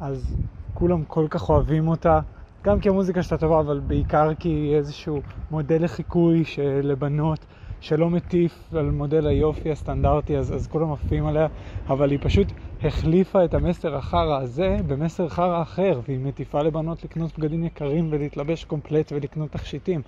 אז 0.00 0.36
כולם 0.74 1.04
כל 1.04 1.26
כך 1.30 1.48
אוהבים 1.48 1.88
אותה. 1.88 2.20
גם 2.66 2.80
כי 2.80 2.88
המוזיקה 2.88 3.22
שלה 3.22 3.38
טובה, 3.38 3.60
אבל 3.60 3.80
בעיקר 3.80 4.34
כי 4.34 4.48
היא 4.48 4.74
איזשהו 4.76 5.22
מודל 5.50 5.84
לחיקוי 5.84 6.42
לבנות 6.82 7.46
שלא 7.80 8.10
מטיף 8.10 8.74
על 8.74 8.90
מודל 8.90 9.26
היופי 9.26 9.70
הסטנדרטי, 9.70 10.36
אז, 10.38 10.54
אז 10.54 10.66
כולם 10.66 10.92
עפים 10.92 11.26
עליה, 11.26 11.46
אבל 11.88 12.10
היא 12.10 12.18
פשוט 12.22 12.52
החליפה 12.82 13.44
את 13.44 13.54
המסר 13.54 13.96
החרא 13.96 14.40
הזה 14.40 14.76
במסר 14.86 15.28
חרא 15.28 15.62
אחר, 15.62 16.00
והיא 16.08 16.18
מטיפה 16.18 16.62
לבנות 16.62 17.04
לקנות 17.04 17.38
בגדים 17.38 17.64
יקרים 17.64 18.08
ולהתלבש 18.12 18.64
קומפלט 18.64 19.12
ולקנות 19.12 19.52
תכשיטים. 19.52 20.02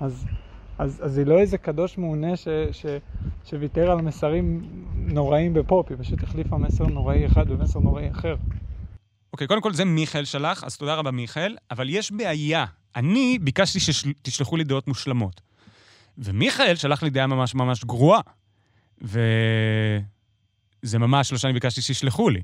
אז, 0.00 0.26
אז, 0.78 1.00
אז 1.04 1.18
היא 1.18 1.26
לא 1.26 1.38
איזה 1.38 1.58
קדוש 1.58 1.98
מעונה 1.98 2.36
ש, 2.36 2.48
ש, 2.72 2.86
שוויתר 3.44 3.90
על 3.90 4.02
מסרים 4.02 4.60
נוראים 4.94 5.54
בפופ, 5.54 5.90
היא 5.90 5.98
פשוט 6.00 6.22
החליפה 6.22 6.58
מסר 6.58 6.86
נוראי 6.86 7.26
אחד 7.26 7.48
במסר 7.48 7.80
נוראי 7.80 8.10
אחר. 8.10 8.36
אוקיי, 9.34 9.46
קודם 9.46 9.60
כל 9.60 9.74
זה 9.74 9.84
מיכאל 9.84 10.24
שלח, 10.24 10.64
אז 10.64 10.76
תודה 10.76 10.94
רבה 10.94 11.10
מיכאל, 11.10 11.56
אבל 11.70 11.90
יש 11.90 12.12
בעיה. 12.12 12.64
אני 12.96 13.38
ביקשתי 13.38 13.80
שתשלחו 13.80 14.56
לי 14.56 14.64
דעות 14.64 14.88
מושלמות. 14.88 15.40
ומיכאל 16.18 16.74
שלח 16.74 17.02
לי 17.02 17.10
דעה 17.10 17.26
ממש 17.26 17.54
ממש 17.54 17.84
גרועה. 17.84 18.20
וזה 19.02 20.98
ממש 20.98 21.32
לא 21.32 21.38
שאני 21.38 21.52
ביקשתי 21.52 21.82
שישלחו 21.82 22.28
לי. 22.28 22.42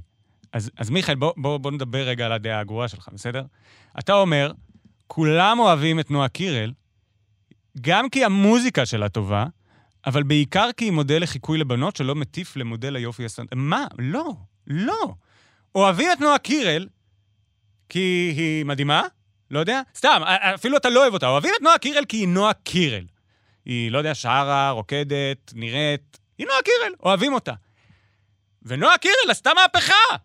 אז, 0.52 0.70
אז 0.76 0.90
מיכאל, 0.90 1.14
בוא, 1.14 1.32
בוא, 1.36 1.58
בוא 1.58 1.70
נדבר 1.70 2.08
רגע 2.08 2.26
על 2.26 2.32
הדעה 2.32 2.60
הגרועה 2.60 2.88
שלך, 2.88 3.08
בסדר? 3.12 3.44
אתה 3.98 4.14
אומר, 4.14 4.52
כולם 5.06 5.58
אוהבים 5.58 6.00
את 6.00 6.10
נועה 6.10 6.28
קירל, 6.28 6.72
גם 7.80 8.08
כי 8.08 8.24
המוזיקה 8.24 8.86
שלה 8.86 9.08
טובה, 9.08 9.46
אבל 10.06 10.22
בעיקר 10.22 10.68
כי 10.76 10.84
היא 10.84 10.92
מודל 10.92 11.22
לחיקוי 11.22 11.58
לבנות 11.58 11.96
שלא 11.96 12.14
מטיף 12.14 12.56
למודל 12.56 12.96
היופי 12.96 13.24
הסטנדרט. 13.24 13.52
מה? 13.56 13.86
לא, 13.98 14.32
לא. 14.66 15.14
אוהבים 15.74 16.12
את 16.12 16.20
נועה 16.20 16.38
קירל, 16.38 16.88
כי 17.88 18.32
היא 18.36 18.64
מדהימה? 18.64 19.02
לא 19.50 19.58
יודע? 19.58 19.82
סתם, 19.96 20.22
אפילו 20.54 20.76
אתה 20.76 20.90
לא 20.90 21.00
אוהב 21.00 21.12
אותה. 21.12 21.28
אוהבים 21.28 21.52
את 21.56 21.62
נועה 21.62 21.78
קירל 21.78 22.04
כי 22.04 22.16
היא 22.16 22.28
נועה 22.28 22.52
קירל. 22.52 23.04
היא, 23.64 23.90
לא 23.90 23.98
יודע, 23.98 24.14
שרה, 24.14 24.70
רוקדת, 24.70 25.52
נראית... 25.54 26.18
היא 26.38 26.46
נועה 26.46 26.62
קירל, 26.62 26.92
אוהבים 27.02 27.32
אותה. 27.32 27.52
ונועה 28.62 28.98
קירל 28.98 29.30
עשתה 29.30 29.50
מהפכה! 29.54 30.16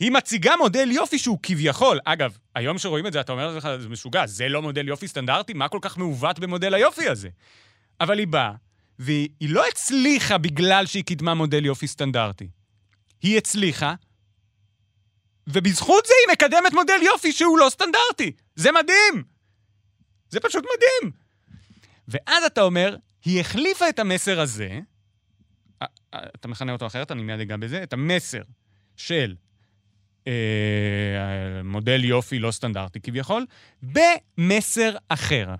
היא 0.00 0.10
מציגה 0.10 0.56
מודל 0.56 0.90
יופי 0.90 1.18
שהוא 1.18 1.38
כביכול, 1.42 1.98
אגב, 2.04 2.38
היום 2.54 2.78
שרואים 2.78 3.06
את 3.06 3.12
זה, 3.12 3.20
אתה 3.20 3.32
אומר 3.32 3.56
לך, 3.56 3.68
זה 3.78 3.88
משוגע, 3.88 4.26
זה 4.26 4.48
לא 4.48 4.62
מודל 4.62 4.88
יופי 4.88 5.08
סטנדרטי? 5.08 5.52
מה 5.52 5.68
כל 5.68 5.78
כך 5.82 5.98
מעוות 5.98 6.38
במודל 6.38 6.74
היופי 6.74 7.08
הזה? 7.08 7.28
אבל 8.00 8.18
היא 8.18 8.26
באה, 8.26 8.52
והיא 8.98 9.28
לא 9.40 9.68
הצליחה 9.68 10.38
בגלל 10.38 10.86
שהיא 10.86 11.04
קידמה 11.04 11.34
מודל 11.34 11.64
יופי 11.64 11.86
סטנדרטי. 11.86 12.48
היא 13.22 13.38
הצליחה, 13.38 13.94
ובזכות 15.46 16.06
זה 16.06 16.12
היא 16.26 16.32
מקדמת 16.32 16.72
מודל 16.72 17.02
יופי 17.02 17.32
שהוא 17.32 17.58
לא 17.58 17.68
סטנדרטי. 17.70 18.32
זה 18.56 18.72
מדהים! 18.72 19.24
זה 20.30 20.40
פשוט 20.40 20.64
מדהים. 20.64 21.12
ואז 22.08 22.44
אתה 22.44 22.62
אומר, 22.62 22.96
היא 23.24 23.40
החליפה 23.40 23.88
את 23.88 23.98
המסר 23.98 24.40
הזה, 24.40 24.80
אה, 25.82 25.86
אה, 26.14 26.20
אתה 26.36 26.48
מכנה 26.48 26.72
אותו 26.72 26.86
אחרת, 26.86 27.12
אני 27.12 27.22
מיד 27.22 27.40
אגע 27.40 27.56
בזה, 27.56 27.82
את 27.82 27.92
המסר 27.92 28.42
של 28.96 29.34
אה, 30.26 30.32
מודל 31.64 32.04
יופי 32.04 32.38
לא 32.38 32.50
סטנדרטי 32.50 33.00
כביכול, 33.00 33.46
במסר 33.82 34.96
אחר. 35.08 35.54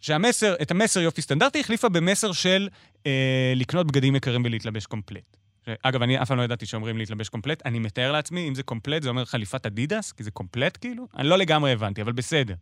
שהמסר, 0.00 0.54
את 0.62 0.70
המסר 0.70 1.00
יופי 1.00 1.22
סטנדרטי 1.22 1.60
החליפה 1.60 1.88
במסר 1.88 2.32
של 2.32 2.68
אה, 3.06 3.52
לקנות 3.56 3.86
בגדים 3.86 4.16
יקרים 4.16 4.44
ולהתלבש 4.44 4.86
קומפלט. 4.86 5.36
אגב, 5.82 6.02
אני 6.02 6.22
אף 6.22 6.28
פעם 6.28 6.38
לא 6.38 6.42
ידעתי 6.42 6.66
שאומרים 6.66 6.98
להתלבש 6.98 7.28
קומפלט, 7.28 7.66
אני 7.66 7.78
מתאר 7.78 8.12
לעצמי, 8.12 8.48
אם 8.48 8.54
זה 8.54 8.62
קומפלט, 8.62 9.02
זה 9.02 9.08
אומר 9.08 9.24
חליפת 9.24 9.66
אדידס, 9.66 10.12
כי 10.12 10.24
זה 10.24 10.30
קומפלט 10.30 10.78
כאילו? 10.80 11.08
אני 11.16 11.28
לא 11.28 11.38
לגמרי 11.38 11.72
הבנתי, 11.72 12.02
אבל 12.02 12.12
בסדר. 12.12 12.54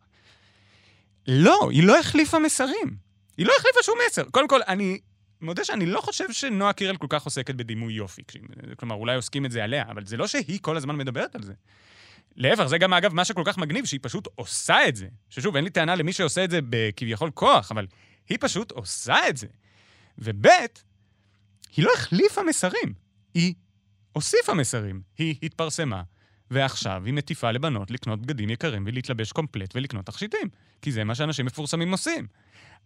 לא, 1.27 1.69
היא 1.71 1.83
לא 1.83 1.99
החליפה 1.99 2.39
מסרים. 2.39 2.97
היא 3.37 3.45
לא 3.45 3.53
החליפה 3.59 3.79
שום 3.83 3.95
מסר. 4.07 4.23
קודם 4.23 4.47
כל, 4.47 4.59
אני 4.67 4.99
מודה 5.41 5.63
שאני 5.63 5.85
לא 5.85 6.01
חושב 6.01 6.31
שנועה 6.31 6.73
קירל 6.73 6.97
כל 6.97 7.07
כך 7.09 7.23
עוסקת 7.23 7.55
בדימוי 7.55 7.93
יופי. 7.93 8.21
כלומר, 8.77 8.95
אולי 8.95 9.15
עוסקים 9.15 9.45
את 9.45 9.51
זה 9.51 9.63
עליה, 9.63 9.83
אבל 9.89 10.05
זה 10.05 10.17
לא 10.17 10.27
שהיא 10.27 10.59
כל 10.61 10.77
הזמן 10.77 10.95
מדברת 10.95 11.35
על 11.35 11.43
זה. 11.43 11.53
להפך, 12.35 12.65
זה 12.65 12.77
גם 12.77 12.93
אגב 12.93 13.13
מה 13.13 13.25
שכל 13.25 13.43
כך 13.45 13.57
מגניב, 13.57 13.85
שהיא 13.85 13.99
פשוט 14.03 14.27
עושה 14.35 14.87
את 14.87 14.95
זה. 14.95 15.07
ששוב, 15.29 15.55
אין 15.55 15.63
לי 15.63 15.69
טענה 15.69 15.95
למי 15.95 16.13
שעושה 16.13 16.43
את 16.43 16.51
זה 16.51 16.59
בכביכול 16.69 17.31
כוח, 17.33 17.71
אבל 17.71 17.87
היא 18.29 18.37
פשוט 18.41 18.71
עושה 18.71 19.29
את 19.29 19.37
זה. 19.37 19.47
וב', 20.17 20.47
היא 21.77 21.85
לא 21.85 21.91
החליפה 21.95 22.43
מסרים, 22.43 22.93
היא 23.33 23.53
הוסיפה 24.11 24.53
מסרים. 24.53 25.01
היא 25.17 25.35
התפרסמה, 25.43 26.01
ועכשיו 26.51 27.01
היא 27.05 27.13
מטיפה 27.13 27.51
לבנות 27.51 27.91
לקנות 27.91 28.21
בגדים 28.21 28.49
יקרים 28.49 28.83
ולהתלבש 28.87 29.31
קומפלט 29.31 29.75
ולקנות 29.75 30.05
תכשיטים, 30.05 30.49
כי 30.81 30.91
זה 30.91 31.03
מה 31.03 31.15
שאנשים 31.15 31.45
מפורסמים 31.45 31.91
עושים. 31.91 32.27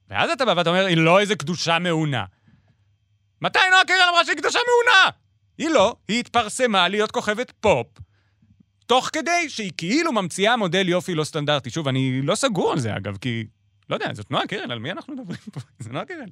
ואז 0.09 0.29
אתה 0.29 0.45
בא 0.45 0.53
ואתה 0.57 0.69
אומר, 0.69 0.85
היא 0.85 0.97
לא 0.97 1.19
איזה 1.19 1.35
קדושה 1.35 1.79
מעונה. 1.79 2.25
מתי 3.41 3.59
נועה 3.71 3.85
קירל 3.85 4.09
אמרה 4.09 4.25
שהיא 4.25 4.37
קדושה 4.37 4.59
מעונה? 4.67 5.09
היא 5.57 5.69
לא, 5.69 5.95
היא 6.07 6.19
התפרסמה 6.19 6.87
להיות 6.87 7.11
כוכבת 7.11 7.51
פופ, 7.59 7.87
תוך 8.85 9.09
כדי 9.13 9.49
שהיא 9.49 9.71
כאילו 9.77 10.11
ממציאה 10.11 10.57
מודל 10.57 10.89
יופי 10.89 11.15
לא 11.15 11.23
סטנדרטי. 11.23 11.69
שוב, 11.69 11.87
אני 11.87 12.21
לא 12.21 12.35
סגור 12.35 12.71
על 12.71 12.79
זה, 12.79 12.95
אגב, 12.97 13.17
כי... 13.17 13.45
לא 13.89 13.95
יודע, 13.95 14.13
זאת 14.13 14.31
נועה 14.31 14.47
קירל, 14.47 14.71
על 14.71 14.79
מי 14.79 14.91
אנחנו 14.91 15.13
מדברים 15.13 15.39
פה? 15.53 15.59
זה 15.79 15.89
נועה 15.89 16.05
קירל. 16.05 16.29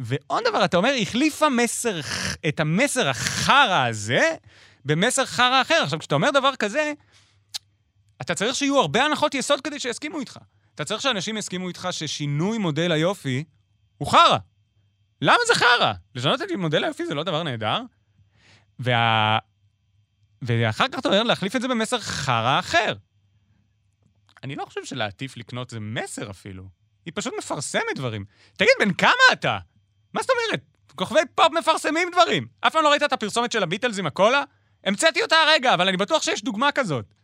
ועוד 0.00 0.44
דבר, 0.48 0.64
אתה 0.64 0.76
אומר, 0.76 0.92
החליפה 1.02 1.48
מסר, 1.48 2.00
את 2.48 2.60
המסר 2.60 3.08
החרא 3.08 3.86
הזה 3.86 4.34
במסר 4.84 5.26
חרא 5.26 5.62
אחר. 5.62 5.82
עכשיו, 5.82 5.98
כשאתה 5.98 6.14
אומר 6.14 6.30
דבר 6.30 6.56
כזה, 6.56 6.92
אתה 8.20 8.34
צריך 8.34 8.54
שיהיו 8.54 8.80
הרבה 8.80 9.04
הנחות 9.04 9.34
יסוד 9.34 9.60
כדי 9.60 9.80
שיסכימו 9.80 10.20
איתך. 10.20 10.38
אתה 10.74 10.84
צריך 10.84 11.02
שאנשים 11.02 11.36
יסכימו 11.36 11.68
איתך 11.68 11.88
ששינוי 11.90 12.58
מודל 12.58 12.92
היופי 12.92 13.44
הוא 13.98 14.08
חרא. 14.08 14.38
למה 15.22 15.38
זה 15.46 15.54
חרא? 15.54 15.92
לשנות 16.14 16.42
את 16.42 16.46
מודל 16.58 16.84
היופי 16.84 17.06
זה 17.06 17.14
לא 17.14 17.24
דבר 17.24 17.42
נהדר? 17.42 17.80
וה... 18.78 19.38
ואחר 20.42 20.88
כך 20.92 20.98
אתה 20.98 21.08
אומר 21.08 21.22
להחליף 21.22 21.56
את 21.56 21.62
זה 21.62 21.68
במסר 21.68 22.00
חרא 22.00 22.58
אחר. 22.58 22.94
אני 24.44 24.56
לא 24.56 24.64
חושב 24.64 24.84
שלהטיף 24.84 25.36
לקנות 25.36 25.70
זה 25.70 25.80
מסר 25.80 26.30
אפילו. 26.30 26.64
היא 27.06 27.12
פשוט 27.16 27.34
מפרסמת 27.38 27.82
דברים. 27.94 28.24
תגיד, 28.56 28.72
בן 28.80 28.92
כמה 28.92 29.12
אתה? 29.32 29.58
מה 30.14 30.22
זאת 30.22 30.30
אומרת? 30.30 30.62
כוכבי 30.94 31.20
פופ 31.34 31.52
מפרסמים 31.58 32.08
דברים. 32.12 32.46
אף 32.60 32.72
פעם 32.72 32.84
לא 32.84 32.90
ראית 32.90 33.02
את 33.02 33.12
הפרסומת 33.12 33.52
של 33.52 33.62
הביטלס 33.62 33.98
עם 33.98 34.06
הקולה? 34.06 34.42
המצאתי 34.84 35.22
אותה 35.22 35.36
הרגע, 35.36 35.74
אבל 35.74 35.88
אני 35.88 35.96
בטוח 35.96 36.22
שיש 36.22 36.44
דוגמה 36.44 36.72
כזאת. 36.72 37.14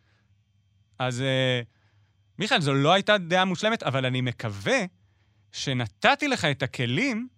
אז, 0.99 1.21
אה, 1.21 1.61
מיכאל, 2.39 2.61
זו 2.61 2.75
לא 2.75 2.93
הייתה 2.93 3.19
דעה 3.19 3.45
מושלמת, 3.45 3.83
אבל 3.83 4.07
אני 4.07 4.21
מקווה 4.21 4.79
שנתתי 5.53 6.29
לך 6.29 6.45
את 6.45 6.63
הכלים 6.63 7.29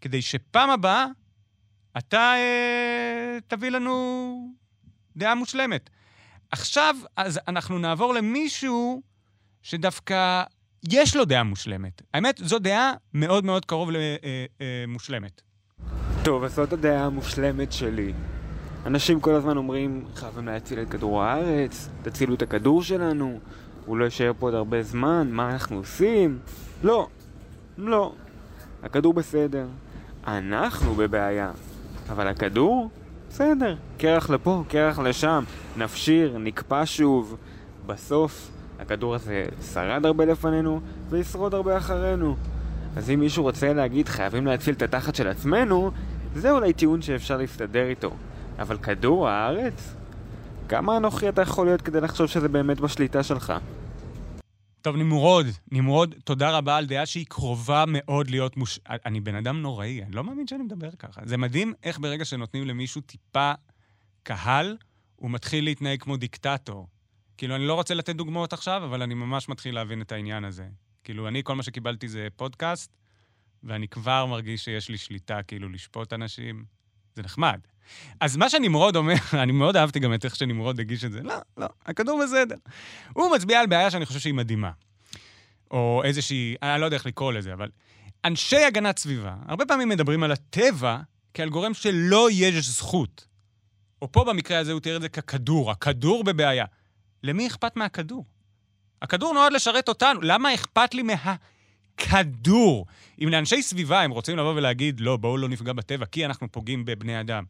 כדי 0.00 0.22
שפעם 0.22 0.70
הבאה 0.70 1.06
אתה 1.98 2.34
אה, 2.36 3.38
תביא 3.46 3.70
לנו 3.70 4.54
דעה 5.16 5.34
מושלמת. 5.34 5.90
עכשיו, 6.50 6.96
אז 7.16 7.40
אנחנו 7.48 7.78
נעבור 7.78 8.14
למישהו 8.14 9.02
שדווקא 9.62 10.42
יש 10.90 11.16
לו 11.16 11.24
דעה 11.24 11.42
מושלמת. 11.42 12.02
האמת, 12.14 12.40
זו 12.44 12.58
דעה 12.58 12.92
מאוד 13.14 13.44
מאוד 13.44 13.64
קרוב 13.64 13.90
למושלמת. 13.90 15.42
אה, 15.80 15.86
אה, 16.18 16.24
טוב, 16.24 16.44
אז 16.44 16.54
זאת 16.54 16.72
הדעה 16.72 17.04
המושלמת 17.04 17.72
שלי. 17.72 18.12
אנשים 18.86 19.20
כל 19.20 19.34
הזמן 19.34 19.56
אומרים, 19.56 20.04
חייבים 20.14 20.46
להציל 20.46 20.82
את 20.82 20.88
כדור 20.90 21.22
הארץ, 21.22 21.88
תצילו 22.02 22.34
את 22.34 22.42
הכדור 22.42 22.82
שלנו, 22.82 23.40
הוא 23.86 23.96
לא 23.96 24.04
יישאר 24.04 24.32
פה 24.38 24.46
עוד 24.46 24.54
הרבה 24.54 24.82
זמן, 24.82 25.28
מה 25.30 25.52
אנחנו 25.52 25.76
עושים? 25.76 26.38
לא, 26.82 27.08
לא. 27.78 28.12
הכדור 28.82 29.14
בסדר. 29.14 29.66
אנחנו 30.26 30.94
בבעיה. 30.94 31.50
אבל 32.08 32.26
הכדור? 32.28 32.90
בסדר. 33.28 33.76
קרח 33.98 34.30
לפה, 34.30 34.62
קרח 34.68 34.98
לשם, 34.98 35.44
נפשיר, 35.76 36.38
נקפא 36.38 36.84
שוב. 36.84 37.36
בסוף, 37.86 38.50
הכדור 38.82 39.14
הזה 39.14 39.44
שרד 39.72 40.06
הרבה 40.06 40.24
לפנינו, 40.24 40.80
וישרוד 41.10 41.54
הרבה 41.54 41.76
אחרינו. 41.76 42.36
אז 42.96 43.10
אם 43.10 43.20
מישהו 43.20 43.42
רוצה 43.42 43.72
להגיד 43.72 44.08
חייבים 44.08 44.46
להציל 44.46 44.74
את 44.74 44.82
התחת 44.82 45.14
של 45.14 45.28
עצמנו, 45.28 45.90
זה 46.34 46.50
אולי 46.50 46.72
טיעון 46.72 47.02
שאפשר 47.02 47.36
להסתדר 47.36 47.88
איתו. 47.88 48.10
אבל 48.58 48.78
כדור 48.78 49.28
הארץ? 49.28 49.94
כמה 50.68 50.96
אנוכי 50.96 51.28
אתה 51.28 51.42
יכול 51.42 51.66
להיות 51.66 51.82
כדי 51.82 52.00
לחשוב 52.00 52.26
שזה 52.26 52.48
באמת 52.48 52.80
בשליטה 52.80 53.22
שלך? 53.22 53.52
טוב, 54.82 54.96
נמרוד, 54.96 55.46
נמרוד, 55.72 56.14
תודה 56.24 56.50
רבה 56.58 56.76
על 56.76 56.86
דעה 56.86 57.06
שהיא 57.06 57.26
קרובה 57.28 57.84
מאוד 57.86 58.30
להיות 58.30 58.56
מוש... 58.56 58.80
אני 58.88 59.20
בן 59.20 59.34
אדם 59.34 59.62
נוראי, 59.62 60.02
אני 60.02 60.12
לא 60.12 60.24
מאמין 60.24 60.46
שאני 60.46 60.62
מדבר 60.62 60.90
ככה. 60.98 61.20
זה 61.24 61.36
מדהים 61.36 61.72
איך 61.82 61.98
ברגע 61.98 62.24
שנותנים 62.24 62.66
למישהו 62.66 63.00
טיפה 63.00 63.52
קהל, 64.22 64.76
הוא 65.16 65.30
מתחיל 65.30 65.64
להתנהג 65.64 66.02
כמו 66.02 66.16
דיקטטור. 66.16 66.86
כאילו, 67.36 67.54
אני 67.56 67.66
לא 67.66 67.74
רוצה 67.74 67.94
לתת 67.94 68.16
דוגמאות 68.16 68.52
עכשיו, 68.52 68.84
אבל 68.84 69.02
אני 69.02 69.14
ממש 69.14 69.48
מתחיל 69.48 69.74
להבין 69.74 70.02
את 70.02 70.12
העניין 70.12 70.44
הזה. 70.44 70.68
כאילו, 71.04 71.28
אני, 71.28 71.40
כל 71.44 71.54
מה 71.54 71.62
שקיבלתי 71.62 72.08
זה 72.08 72.28
פודקאסט, 72.36 72.96
ואני 73.62 73.88
כבר 73.88 74.26
מרגיש 74.26 74.64
שיש 74.64 74.88
לי 74.88 74.98
שליטה, 74.98 75.42
כאילו, 75.42 75.68
לשפוט 75.68 76.12
אנשים. 76.12 76.64
זה 77.16 77.22
נחמד. 77.22 77.60
אז 78.20 78.36
מה 78.36 78.50
שנמרוד 78.50 78.96
אומר, 78.96 79.14
אני 79.42 79.52
מאוד 79.52 79.76
אהבתי 79.76 80.00
גם 80.00 80.14
את 80.14 80.24
איך 80.24 80.36
שנמרוד 80.36 80.80
הגיש 80.80 81.04
את 81.04 81.12
זה, 81.12 81.22
לא, 81.22 81.34
לא, 81.56 81.66
הכדור 81.86 82.22
בסדר. 82.24 82.56
הוא 83.12 83.34
מצביע 83.36 83.60
על 83.60 83.66
בעיה 83.66 83.90
שאני 83.90 84.06
חושב 84.06 84.18
שהיא 84.18 84.34
מדהימה. 84.34 84.70
או 85.70 86.02
איזושהי, 86.04 86.54
אני 86.62 86.80
לא 86.80 86.84
יודע 86.84 86.96
איך 86.96 87.06
לקרוא 87.06 87.32
לזה, 87.32 87.52
אבל 87.52 87.70
אנשי 88.24 88.64
הגנת 88.64 88.98
סביבה, 88.98 89.34
הרבה 89.46 89.66
פעמים 89.66 89.88
מדברים 89.88 90.22
על 90.22 90.32
הטבע 90.32 90.98
כעל 91.34 91.48
גורם 91.48 91.74
שלא 91.74 92.28
יש 92.30 92.68
זכות. 92.68 93.26
או 94.02 94.12
פה 94.12 94.24
במקרה 94.24 94.58
הזה 94.58 94.72
הוא 94.72 94.80
תיאר 94.80 94.96
את 94.96 95.02
זה 95.02 95.08
ככדור, 95.08 95.70
הכדור 95.70 96.24
בבעיה. 96.24 96.64
למי 97.22 97.46
אכפת 97.46 97.76
מהכדור? 97.76 98.24
הכדור 99.02 99.34
נועד 99.34 99.52
לשרת 99.52 99.88
אותנו, 99.88 100.20
למה 100.20 100.54
אכפת 100.54 100.94
לי 100.94 101.02
מהכדור? 101.02 102.86
אם 103.22 103.28
לאנשי 103.28 103.62
סביבה 103.62 104.00
הם 104.00 104.10
רוצים 104.10 104.36
לבוא 104.36 104.54
ולהגיד, 104.54 105.00
לא, 105.00 105.16
בואו 105.16 105.36
לא 105.36 105.48
נפגע 105.48 105.72
בטבע, 105.72 106.06
כי 106.06 106.26
אנחנו 106.26 106.52
פוגעים 106.52 106.84
בבני 106.84 107.20
אדם, 107.20 107.44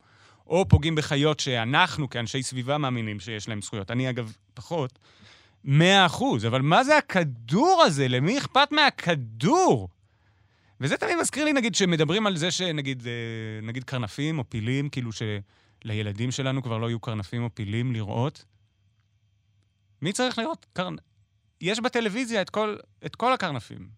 או 0.46 0.68
פוגעים 0.68 0.94
בחיות 0.94 1.40
שאנחנו 1.40 2.10
כאנשי 2.10 2.42
סביבה 2.42 2.78
מאמינים 2.78 3.20
שיש 3.20 3.48
להם 3.48 3.62
זכויות. 3.62 3.90
אני, 3.90 4.10
אגב, 4.10 4.36
פחות. 4.54 4.98
מאה 5.64 6.06
אחוז, 6.06 6.46
אבל 6.46 6.62
מה 6.62 6.84
זה 6.84 6.96
הכדור 6.96 7.82
הזה? 7.86 8.08
למי 8.08 8.38
אכפת 8.38 8.72
מהכדור? 8.72 9.88
וזה 10.80 10.96
תמיד 10.96 11.16
מזכיר 11.20 11.44
לי, 11.44 11.52
נגיד, 11.52 11.74
שמדברים 11.74 12.26
על 12.26 12.36
זה 12.36 12.50
שנגיד, 12.50 13.06
אה, 13.06 13.66
נגיד 13.66 13.84
קרנפים 13.84 14.38
או 14.38 14.44
פילים, 14.48 14.88
כאילו 14.88 15.10
שלילדים 15.12 16.30
שלנו 16.30 16.62
כבר 16.62 16.78
לא 16.78 16.86
יהיו 16.86 17.00
קרנפים 17.00 17.44
או 17.44 17.54
פילים 17.54 17.92
לראות. 17.92 18.44
מי 20.02 20.12
צריך 20.12 20.38
לראות? 20.38 20.66
קרנ... 20.72 20.96
יש 21.60 21.80
בטלוויזיה 21.80 22.42
את 22.42 22.50
כל, 22.50 22.76
את 23.06 23.16
כל 23.16 23.32
הקרנפים. 23.32 23.88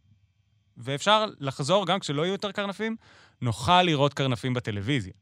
ואפשר 0.76 1.26
לחזור, 1.40 1.86
גם 1.86 2.00
כשלא 2.00 2.22
יהיו 2.22 2.32
יותר 2.32 2.52
קרנפים, 2.52 2.96
נוכל 3.40 3.82
לראות 3.82 4.14
קרנפים 4.14 4.54
בטלוויזיה. 4.54 5.12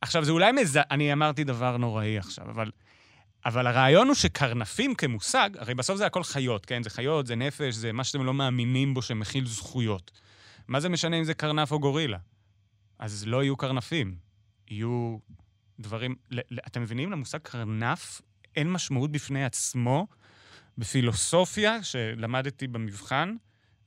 עכשיו, 0.00 0.24
זה 0.24 0.32
אולי 0.32 0.52
מז... 0.52 0.78
אני 0.90 1.12
אמרתי 1.12 1.44
דבר 1.44 1.76
נוראי 1.76 2.18
עכשיו, 2.18 2.50
אבל... 2.50 2.70
אבל 3.44 3.66
הרעיון 3.66 4.06
הוא 4.06 4.14
שקרנפים 4.14 4.94
כמושג, 4.94 5.50
הרי 5.58 5.74
בסוף 5.74 5.96
זה 5.96 6.06
הכל 6.06 6.22
חיות, 6.22 6.66
כן? 6.66 6.82
זה 6.82 6.90
חיות, 6.90 7.26
זה 7.26 7.36
נפש, 7.36 7.74
זה 7.74 7.92
מה 7.92 8.04
שאתם 8.04 8.24
לא 8.24 8.34
מאמינים 8.34 8.94
בו 8.94 9.02
שמכיל 9.02 9.46
זכויות. 9.46 10.20
מה 10.68 10.80
זה 10.80 10.88
משנה 10.88 11.16
אם 11.16 11.24
זה 11.24 11.34
קרנף 11.34 11.72
או 11.72 11.80
גורילה? 11.80 12.18
אז 12.98 13.26
לא 13.26 13.42
יהיו 13.42 13.56
קרנפים, 13.56 14.16
יהיו 14.68 15.18
דברים... 15.80 16.14
אתם 16.66 16.82
מבינים? 16.82 17.12
למושג 17.12 17.38
קרנף 17.38 18.20
אין 18.56 18.72
משמעות 18.72 19.12
בפני 19.12 19.44
עצמו 19.44 20.06
בפילוסופיה 20.80 21.82
שלמדתי 21.82 22.66
במבחן, 22.66 23.36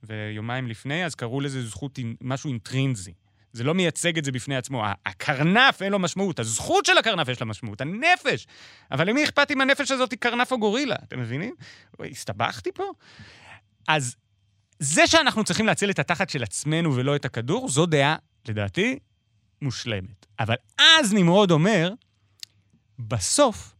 ויומיים 0.02 0.66
לפני, 0.66 1.04
אז 1.04 1.14
קראו 1.14 1.40
לזה 1.40 1.66
זכות, 1.66 1.98
משהו 2.20 2.50
אינטרינזי. 2.50 3.12
זה 3.52 3.64
לא 3.64 3.74
מייצג 3.74 4.18
את 4.18 4.24
זה 4.24 4.32
בפני 4.32 4.56
עצמו. 4.56 4.84
הקרנף 5.06 5.82
אין 5.82 5.92
לו 5.92 5.98
משמעות, 5.98 6.38
הזכות 6.38 6.86
של 6.86 6.98
הקרנף 6.98 7.28
יש 7.28 7.40
לה 7.40 7.46
משמעות, 7.46 7.80
הנפש. 7.80 8.46
אבל 8.90 9.08
למי 9.08 9.24
אכפת 9.24 9.50
אם 9.50 9.60
הנפש 9.60 9.90
הזאת 9.90 10.10
היא 10.10 10.18
קרנף 10.18 10.52
או 10.52 10.58
גורילה? 10.58 10.96
אתם 11.08 11.20
מבינים? 11.20 11.54
הסתבכתי 12.00 12.72
פה? 12.72 12.84
אז 13.88 14.16
זה 14.78 15.06
שאנחנו 15.06 15.44
צריכים 15.44 15.66
להציל 15.66 15.90
את 15.90 15.98
התחת 15.98 16.30
של 16.30 16.42
עצמנו 16.42 16.96
ולא 16.96 17.16
את 17.16 17.24
הכדור, 17.24 17.68
זו 17.68 17.86
דעה, 17.86 18.16
לדעתי, 18.48 18.98
מושלמת. 19.62 20.26
אבל 20.40 20.54
אז 20.78 21.12
נמרוד 21.12 21.50
אומר, 21.50 21.92
בסוף, 22.98 23.73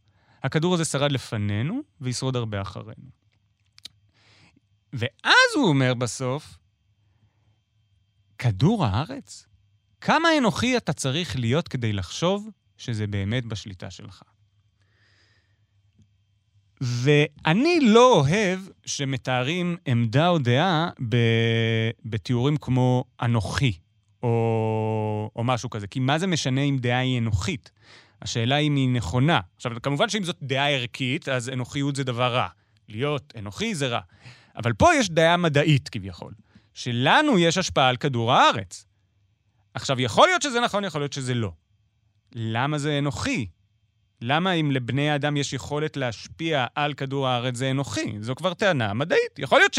הכדור 0.45 0.73
הזה 0.73 0.85
שרד 0.85 1.11
לפנינו 1.11 1.81
וישרוד 2.01 2.35
הרבה 2.35 2.61
אחרינו. 2.61 3.09
ואז 4.93 5.55
הוא 5.55 5.67
אומר 5.67 5.93
בסוף, 5.93 6.57
כדור 8.37 8.85
הארץ? 8.85 9.45
כמה 10.01 10.29
אנוכי 10.37 10.77
אתה 10.77 10.93
צריך 10.93 11.35
להיות 11.35 11.67
כדי 11.67 11.93
לחשוב 11.93 12.49
שזה 12.77 13.07
באמת 13.07 13.45
בשליטה 13.45 13.91
שלך? 13.91 14.23
ואני 16.81 17.79
לא 17.81 18.19
אוהב 18.19 18.59
שמתארים 18.85 19.77
עמדה 19.85 20.27
או 20.27 20.37
דעה. 20.37 20.89
בתיאורים 22.05 22.57
כמו 22.57 23.03
אנוכי, 23.21 23.79
או... 24.23 25.31
או 25.35 25.43
משהו 25.43 25.69
כזה. 25.69 25.87
כי 25.87 25.99
מה 25.99 26.19
זה 26.19 26.27
משנה 26.27 26.61
אם 26.61 26.77
דעה 26.77 26.99
היא 26.99 27.19
אנוכית? 27.19 27.71
השאלה 28.21 28.57
אם 28.57 28.75
היא 28.75 28.89
נכונה. 28.89 29.39
עכשיו, 29.55 29.71
כמובן 29.83 30.09
שאם 30.09 30.23
זאת 30.23 30.37
דעה 30.41 30.69
ערכית, 30.69 31.29
אז 31.29 31.49
אנוכיות 31.49 31.95
זה 31.95 32.03
דבר 32.03 32.33
רע. 32.35 32.47
להיות 32.89 33.33
אנוכי 33.37 33.75
זה 33.75 33.87
רע. 33.87 33.99
אבל 34.55 34.73
פה 34.73 34.95
יש 34.95 35.09
דעה 35.09 35.37
מדעית 35.37 35.89
כביכול, 35.89 36.33
שלנו 36.73 37.39
יש 37.39 37.57
השפעה 37.57 37.89
על 37.89 37.97
כדור 37.97 38.33
הארץ. 38.33 38.85
עכשיו, 39.73 40.01
יכול 40.01 40.27
להיות 40.27 40.41
שזה 40.41 40.59
נכון, 40.59 40.83
יכול 40.83 41.01
להיות 41.01 41.13
שזה 41.13 41.33
לא. 41.33 41.51
למה 42.35 42.77
זה 42.77 42.99
אנוכי? 42.99 43.47
למה 44.21 44.51
אם 44.51 44.71
לבני 44.71 45.09
האדם 45.09 45.37
יש 45.37 45.53
יכולת 45.53 45.97
להשפיע 45.97 46.65
על 46.75 46.93
כדור 46.93 47.27
הארץ 47.27 47.55
זה 47.55 47.71
אנוכי? 47.71 48.15
זו 48.21 48.35
כבר 48.35 48.53
טענה 48.53 48.93
מדעית. 48.93 49.39
יכול 49.39 49.59
להיות 49.59 49.77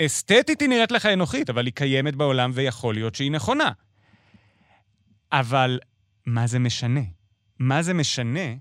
שאסתטית 0.00 0.60
היא 0.60 0.68
נראית 0.68 0.92
לך 0.92 1.06
אנוכית, 1.06 1.50
אבל 1.50 1.66
היא 1.66 1.72
קיימת 1.74 2.16
בעולם 2.16 2.50
ויכול 2.54 2.94
להיות 2.94 3.14
שהיא 3.14 3.30
נכונה. 3.30 3.70
אבל 5.32 5.78
מה 6.26 6.46
זה 6.46 6.58
משנה? 6.58 7.00
מה 7.58 7.82
זה 7.82 7.94
משנה 7.94 8.54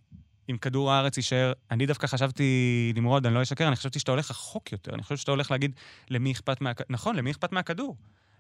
אם 0.49 0.57
כדור 0.57 0.91
הארץ 0.91 1.17
יישאר... 1.17 1.53
אני 1.71 1.85
דווקא 1.85 2.07
חשבתי, 2.07 2.93
נמרוד, 2.95 3.25
אני 3.25 3.35
לא 3.35 3.41
אשקר, 3.41 3.67
אני 3.67 3.75
חשבתי 3.75 3.99
שאתה 3.99 4.11
הולך 4.11 4.31
רחוק 4.31 4.71
יותר. 4.71 4.93
אני 4.93 5.03
חושב 5.03 5.17
שאתה 5.17 5.31
הולך 5.31 5.51
להגיד 5.51 5.71
למי 6.09 6.31
אכפת 6.31 6.61
מהכדור. 6.61 6.87
נכון, 6.89 7.15
למי 7.15 7.31
אכפת 7.31 7.51
מהכדור? 7.51 7.95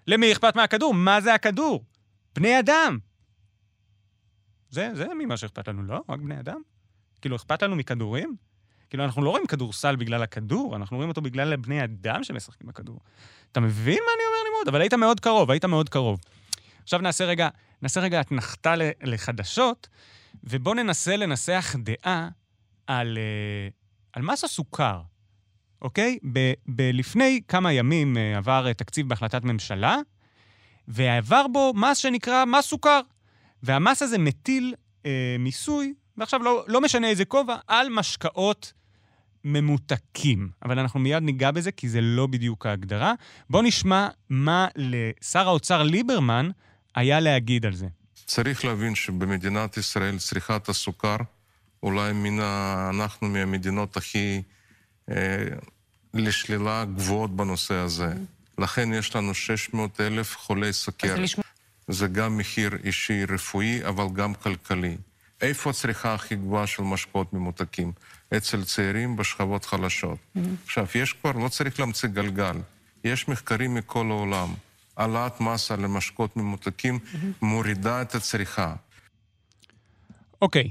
למי 0.07 0.31
אכפת 0.31 0.55
מהכדור? 0.55 0.93
מה 0.93 1.21
זה 1.21 1.33
הכדור? 1.33 1.83
בני 2.35 2.59
אדם. 2.59 2.99
זה, 4.69 4.89
זה 4.93 5.07
ממה 5.19 5.37
שאכפת 5.37 5.67
לנו, 5.67 5.83
לא? 5.83 6.01
רק 6.09 6.19
בני 6.19 6.39
אדם? 6.39 6.61
כאילו, 7.21 7.35
אכפת 7.35 7.63
לנו 7.63 7.75
מכדורים? 7.75 8.35
כאילו, 8.89 9.03
אנחנו 9.03 9.21
לא 9.21 9.29
רואים 9.29 9.47
כדורסל 9.47 9.95
בגלל 9.95 10.23
הכדור, 10.23 10.75
אנחנו 10.75 10.97
רואים 10.97 11.09
אותו 11.09 11.21
בגלל 11.21 11.55
בני 11.55 11.83
אדם 11.83 12.23
שמשחקים 12.23 12.67
בכדור. 12.67 12.99
אתה 13.51 13.59
מבין 13.59 13.99
מה 14.05 14.11
אני 14.15 14.23
אומר, 14.27 14.49
נמרוד? 14.49 14.67
אבל 14.67 14.81
היית 14.81 14.93
מאוד 14.93 15.19
קרוב, 15.19 15.51
היית 15.51 15.65
מאוד 15.65 15.89
קרוב. 15.89 16.19
עכשיו 16.83 16.99
נעשה 16.99 17.25
רגע, 17.25 17.49
נעשה 17.81 17.99
רגע 17.99 18.21
אתנחתה 18.21 18.73
לחדשות, 19.03 19.87
ובואו 20.43 20.75
ננסה 20.75 21.17
לנסח 21.17 21.75
דעה 21.79 22.29
על, 22.87 23.17
אה, 23.17 23.67
על 24.13 24.23
מס 24.23 24.43
הסוכר, 24.43 25.01
אוקיי? 25.81 26.17
ב- 26.33 26.53
ב- 26.67 26.89
לפני 26.93 27.41
כמה 27.47 27.73
ימים 27.73 28.17
אה, 28.17 28.37
עבר 28.37 28.67
אה, 28.67 28.73
תקציב 28.73 29.09
בהחלטת 29.09 29.43
ממשלה, 29.43 29.97
ועבר 30.87 31.47
בו 31.47 31.73
מס 31.75 31.97
שנקרא 31.97 32.45
מס 32.45 32.65
סוכר. 32.65 33.01
והמס 33.63 34.01
הזה 34.01 34.17
מטיל 34.17 34.73
אה, 35.05 35.35
מיסוי, 35.39 35.93
ועכשיו 36.17 36.43
לא, 36.43 36.63
לא 36.67 36.81
משנה 36.81 37.09
איזה 37.09 37.25
כובע, 37.25 37.55
על 37.67 37.87
משקאות 37.89 38.73
ממותקים. 39.43 40.49
אבל 40.65 40.79
אנחנו 40.79 40.99
מיד 40.99 41.23
ניגע 41.23 41.51
בזה, 41.51 41.71
כי 41.71 41.89
זה 41.89 42.01
לא 42.01 42.27
בדיוק 42.27 42.65
ההגדרה. 42.65 43.13
בואו 43.49 43.63
נשמע 43.63 44.07
מה 44.29 44.67
לשר 44.75 45.47
האוצר 45.47 45.83
ליברמן 45.83 46.49
היה 46.95 47.19
להגיד 47.19 47.65
על 47.65 47.73
זה. 47.73 47.87
צריך 48.25 48.65
להבין 48.65 48.95
שבמדינת 48.95 49.77
ישראל 49.77 50.17
צריכת 50.17 50.69
הסוכר, 50.69 51.17
אולי 51.83 52.13
מן 52.13 52.39
ה... 52.39 52.89
אנחנו 52.93 53.27
מהמדינות 53.27 53.97
הכי 53.97 54.41
אה, 55.11 55.45
לשלילה 56.13 56.85
גבוהות 56.85 57.35
בנושא 57.35 57.73
הזה. 57.73 58.13
לכן 58.57 58.93
יש 58.93 59.15
לנו 59.15 59.33
600 59.33 60.01
אלף 60.01 60.37
חולי 60.37 60.73
סוכרת. 60.73 61.19
זה 61.87 62.07
גם 62.07 62.37
מחיר 62.37 62.77
אישי 62.83 63.25
רפואי, 63.25 63.85
אבל 63.87 64.05
גם 64.13 64.33
כלכלי. 64.33 64.97
איפה 65.41 65.69
הצריכה 65.69 66.13
הכי 66.13 66.35
גבוהה 66.35 66.67
של 66.67 66.83
משקאות 66.83 67.33
ממותקים? 67.33 67.91
אצל 68.37 68.63
צעירים 68.63 69.15
בשכבות 69.15 69.65
חלשות. 69.65 70.17
עכשיו, 70.65 70.85
יש 70.95 71.13
כבר, 71.13 71.31
לא 71.31 71.49
צריך 71.49 71.79
להמציא 71.79 72.09
גלגל. 72.09 72.55
יש 73.03 73.27
מחקרים 73.27 73.75
מכל 73.75 74.07
העולם. 74.09 74.53
העלאת 74.97 75.41
מס 75.41 75.71
על 75.71 75.85
המשקאות 75.85 76.37
ממותקים 76.37 76.99
מורידה 77.41 78.01
את 78.01 78.15
הצריכה. 78.15 78.75
אוקיי. 80.41 80.69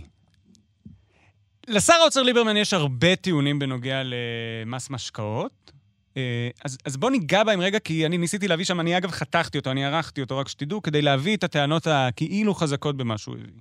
לשר 1.68 1.92
האוצר 1.92 2.22
ליברמן 2.22 2.56
יש 2.56 2.74
הרבה 2.74 3.16
טיעונים 3.16 3.59
בנוגע 3.59 4.02
למס 4.04 4.90
משקאות. 4.90 5.72
אה, 6.16 6.48
אז, 6.64 6.78
אז 6.85 6.96
בואו 6.96 7.12
ניגע 7.12 7.44
בהם 7.44 7.61
רגע, 7.61 7.78
כי 7.78 8.06
אני 8.06 8.18
ניסיתי 8.18 8.48
להביא 8.48 8.64
שם, 8.64 8.80
אני 8.80 8.96
אגב 8.96 9.11
חתכתי 9.11 9.59
אותו, 9.59 9.70
אני 9.70 9.85
ערכתי 9.85 10.20
אותו, 10.20 10.38
רק 10.38 10.48
שתדעו, 10.48 10.83
כדי 10.83 11.02
להביא 11.02 11.37
את 11.37 11.44
הטענות 11.44 11.87
הכאילו 11.87 12.54
חזקות 12.54 12.96
במה 12.96 13.18
שהוא 13.18 13.35
הביא. 13.35 13.61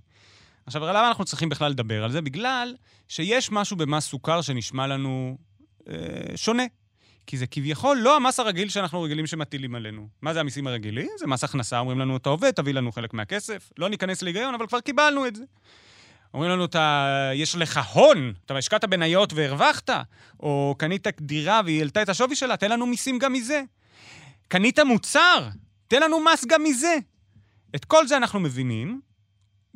עכשיו, 0.66 0.82
למה 0.82 1.08
אנחנו 1.08 1.26
צריכים 1.26 1.50
בכלל 1.50 1.72
לדבר 1.72 2.04
על 2.04 2.12
זה? 2.12 2.22
בגלל 2.22 2.76
שיש 3.08 3.52
משהו 3.52 3.78
במס 3.78 4.06
סוכר 4.06 4.42
שנשמע 4.42 4.88
לנו 4.88 5.38
אה, 5.90 5.96
שונה. 6.36 6.64
כי 7.30 7.38
זה 7.38 7.48
כביכול 7.48 7.98
לא 7.98 8.16
המס 8.16 8.40
הרגיל 8.40 8.70
שאנחנו 8.70 9.02
רגילים 9.02 9.28
שמטילים 9.28 9.76
עלינו. 9.76 10.08
מה 10.22 10.34
זה 10.34 10.40
המיסים 10.40 10.68
הרגילים? 10.68 11.08
זה 11.20 11.28
מס 11.28 11.44
הכנסה, 11.44 11.80
אומרים 11.80 12.00
לנו, 12.00 12.18
אתה 12.18 12.30
עובד, 12.30 12.52
תביא 12.52 12.74
לנו 12.74 12.92
חלק 12.92 13.14
מהכסף. 13.14 13.70
לא 13.78 13.90
ניכנס 13.90 14.22
להיגיון, 14.22 14.54
אבל 14.54 14.68
כבר 14.68 14.80
קיבלנו 14.80 15.28
את 15.28 15.36
זה. 15.36 15.44
אומרים 16.34 16.52
לנו, 16.52 16.66
אתה, 16.66 17.32
יש 17.34 17.56
לך 17.56 17.80
הון, 17.94 18.34
אתה 18.46 18.58
השקעת 18.58 18.86
בניות 18.86 19.34
והרווחת, 19.34 19.90
או 20.40 20.76
קנית 20.78 21.08
דירה 21.22 21.62
והיא 21.66 21.80
העלתה 21.80 22.02
את 22.02 22.10
השווי 22.10 22.36
שלה, 22.36 22.58
תן 22.58 22.72
לנו 22.72 22.86
מיסים 22.86 23.20
גם 23.20 23.34
מזה. 23.34 23.62
קנית 24.48 24.80
מוצר, 24.80 25.50
תן 25.88 26.02
לנו 26.02 26.20
מס 26.34 26.46
גם 26.46 26.64
מזה. 26.64 26.98
את 27.76 27.86
כל 27.86 28.08
זה 28.08 28.18
אנחנו 28.18 28.40
מבינים, 28.40 29.02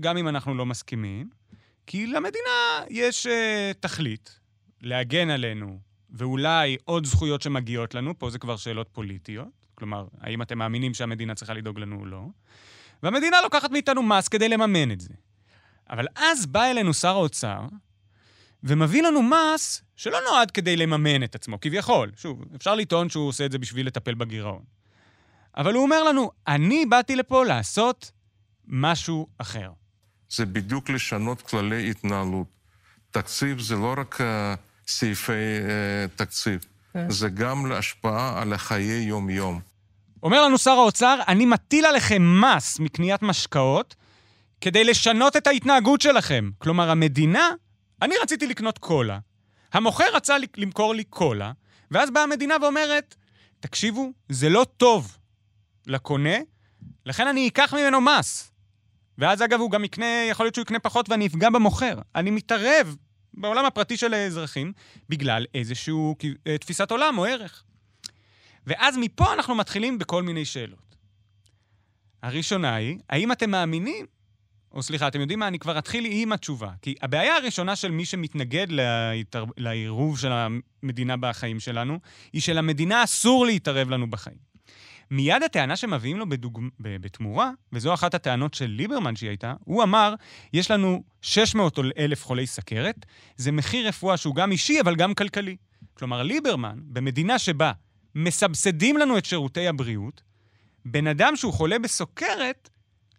גם 0.02 0.18
אם 0.18 0.28
אנחנו 0.28 0.56
לא 0.56 0.66
מסכימים, 0.66 1.30
כי 1.88 2.08
למדינה 2.08 2.84
יש 2.90 3.28
uh, 3.28 3.30
תכלית, 3.80 4.40
להגן 4.82 5.30
עלינו, 5.30 5.93
ואולי 6.14 6.78
עוד 6.86 7.06
זכויות 7.06 7.42
שמגיעות 7.42 7.96
לנו, 7.96 8.20
פה 8.20 8.30
זה 8.30 8.40
כבר 8.40 8.58
שאלות 8.58 8.90
פוליטיות, 8.92 9.68
כלומר, 9.76 10.08
האם 10.20 10.42
אתם 10.42 10.58
מאמינים 10.58 10.94
שהמדינה 10.94 11.36
צריכה 11.36 11.54
לדאוג 11.54 11.80
לנו 11.80 12.00
או 12.00 12.06
לא, 12.06 12.24
והמדינה 13.04 13.42
לוקחת 13.42 13.72
מאיתנו 13.72 14.04
מס 14.04 14.28
כדי 14.28 14.50
לממן 14.50 14.92
את 14.92 15.02
זה. 15.02 15.14
אבל 15.90 16.08
אז 16.16 16.46
בא 16.46 16.64
אלינו 16.64 16.94
שר 16.94 17.10
האוצר, 17.16 17.62
ומביא 18.64 19.04
לנו 19.04 19.22
מס 19.24 19.82
שלא 19.96 20.18
נועד 20.30 20.52
כדי 20.52 20.76
לממן 20.76 21.24
את 21.24 21.36
עצמו, 21.36 21.60
כביכול. 21.60 22.12
שוב, 22.16 22.44
אפשר 22.56 22.76
לטעון 22.76 23.10
שהוא 23.10 23.28
עושה 23.28 23.46
את 23.46 23.52
זה 23.52 23.60
בשביל 23.60 23.88
לטפל 23.88 24.14
בגירעון. 24.14 24.64
אבל 25.58 25.74
הוא 25.74 25.84
אומר 25.84 26.04
לנו, 26.04 26.32
אני 26.48 26.86
באתי 26.86 27.16
לפה 27.16 27.46
לעשות 27.46 28.12
משהו 28.68 29.28
אחר. 29.38 29.72
זה 30.30 30.46
בדיוק 30.46 30.90
לשנות 30.90 31.42
כללי 31.42 31.90
התנהלות. 31.90 32.48
תקציב 33.12 33.60
זה 33.60 33.76
לא 33.76 33.94
רק 33.98 34.22
uh, 34.22 34.24
סעיפי 34.88 35.32
uh, 35.32 36.18
תקציב, 36.18 36.66
זה 37.10 37.30
גם 37.30 37.72
השפעה 37.72 38.42
על 38.42 38.54
החיי 38.54 39.04
יום-יום. 39.04 39.60
אומר 40.24 40.46
לנו 40.46 40.58
שר 40.58 40.72
האוצר, 40.72 41.20
אני 41.28 41.46
מטיל 41.46 41.86
עליכם 41.86 42.42
מס 42.42 42.80
מקניית 42.80 43.22
משקאות 43.22 43.96
כדי 44.62 44.84
לשנות 44.84 45.36
את 45.36 45.48
ההתנהגות 45.48 46.02
שלכם. 46.02 46.50
כלומר, 46.58 46.90
המדינה, 46.90 47.50
אני 48.02 48.16
רציתי 48.22 48.48
לקנות 48.48 48.78
קולה, 48.78 49.20
המוכר 49.74 50.16
רצה 50.16 50.36
למכור 50.58 50.96
לי 50.96 51.04
קולה, 51.04 51.52
ואז 51.92 52.12
באה 52.12 52.24
המדינה 52.24 52.56
ואומרת, 52.62 53.16
תקשיבו, 53.60 54.12
זה 54.30 54.50
לא 54.50 54.66
טוב 54.78 55.18
לקונה, 55.88 56.38
לכן 57.06 57.28
אני 57.28 57.48
אקח 57.48 57.74
ממנו 57.74 58.02
מס. 58.02 58.52
ואז 59.18 59.42
אגב, 59.42 59.60
הוא 59.60 59.72
גם 59.72 59.84
יקנה, 59.84 60.06
יכול 60.30 60.46
להיות 60.46 60.56
שהוא 60.56 60.64
יקנה 60.64 60.80
פחות 60.80 61.10
ואני 61.10 61.28
אפגע 61.28 61.50
במוכר. 61.50 62.00
אני 62.16 62.32
מתערב 62.32 62.96
בעולם 63.34 63.66
הפרטי 63.66 63.98
של 63.98 64.14
האזרחים 64.14 64.74
בגלל 65.10 65.46
איזושהי 65.54 65.94
תפיסת 66.60 66.92
עולם 66.92 67.18
או 67.18 67.26
ערך. 67.26 67.64
ואז 68.68 68.98
מפה 68.98 69.34
אנחנו 69.34 69.56
מתחילים 69.56 70.00
בכל 70.00 70.24
מיני 70.24 70.46
שאלות. 70.46 70.96
הראשונה 72.22 72.76
היא, 72.76 72.98
האם 73.10 73.32
אתם 73.32 73.52
מאמינים, 73.52 74.06
או 74.72 74.84
סליחה, 74.84 75.08
אתם 75.08 75.22
יודעים 75.22 75.40
מה? 75.40 75.48
אני 75.48 75.60
כבר 75.60 75.80
אתחיל 75.80 76.06
עם 76.10 76.32
התשובה. 76.32 76.72
כי 76.82 76.96
הבעיה 77.02 77.36
הראשונה 77.36 77.76
של 77.76 77.92
מי 77.92 78.06
שמתנגד 78.06 78.68
להתער... 78.70 79.46
לעירוב 79.58 80.20
של 80.20 80.32
המדינה 80.32 81.18
בחיים 81.18 81.60
שלנו, 81.60 82.00
היא 82.34 82.42
שלמדינה 82.42 83.04
אסור 83.04 83.46
להתערב 83.46 83.90
לנו 83.90 84.10
בחיים. 84.10 84.53
מיד 85.12 85.44
הטענה 85.44 85.76
שמביאים 85.76 86.18
לו 86.18 86.30
בדוג... 86.30 86.62
בתמורה, 86.80 87.52
וזו 87.74 87.94
אחת 87.94 88.14
הטענות 88.14 88.54
של 88.54 88.66
ליברמן 88.66 89.16
שהיא 89.16 89.30
הייתה, 89.30 89.54
הוא 89.64 89.84
אמר, 89.84 90.14
יש 90.54 90.72
לנו 90.72 91.04
600 91.22 91.80
אלף 91.98 92.26
חולי 92.26 92.48
סכרת, 92.48 93.06
זה 93.38 93.52
מחיר 93.52 93.88
רפואה 93.88 94.18
שהוא 94.18 94.36
גם 94.36 94.52
אישי 94.52 94.82
אבל 94.82 94.96
גם 94.96 95.14
כלכלי. 95.14 95.56
כלומר, 95.94 96.24
ליברמן, 96.24 96.80
במדינה 96.84 97.40
שבה 97.40 97.72
מסבסדים 98.16 98.98
לנו 98.98 99.18
את 99.18 99.26
שירותי 99.26 99.68
הבריאות, 99.68 100.22
בן 100.86 101.08
אדם 101.08 101.36
שהוא 101.36 101.54
חולה 101.54 101.80
בסוכרת, 101.80 102.70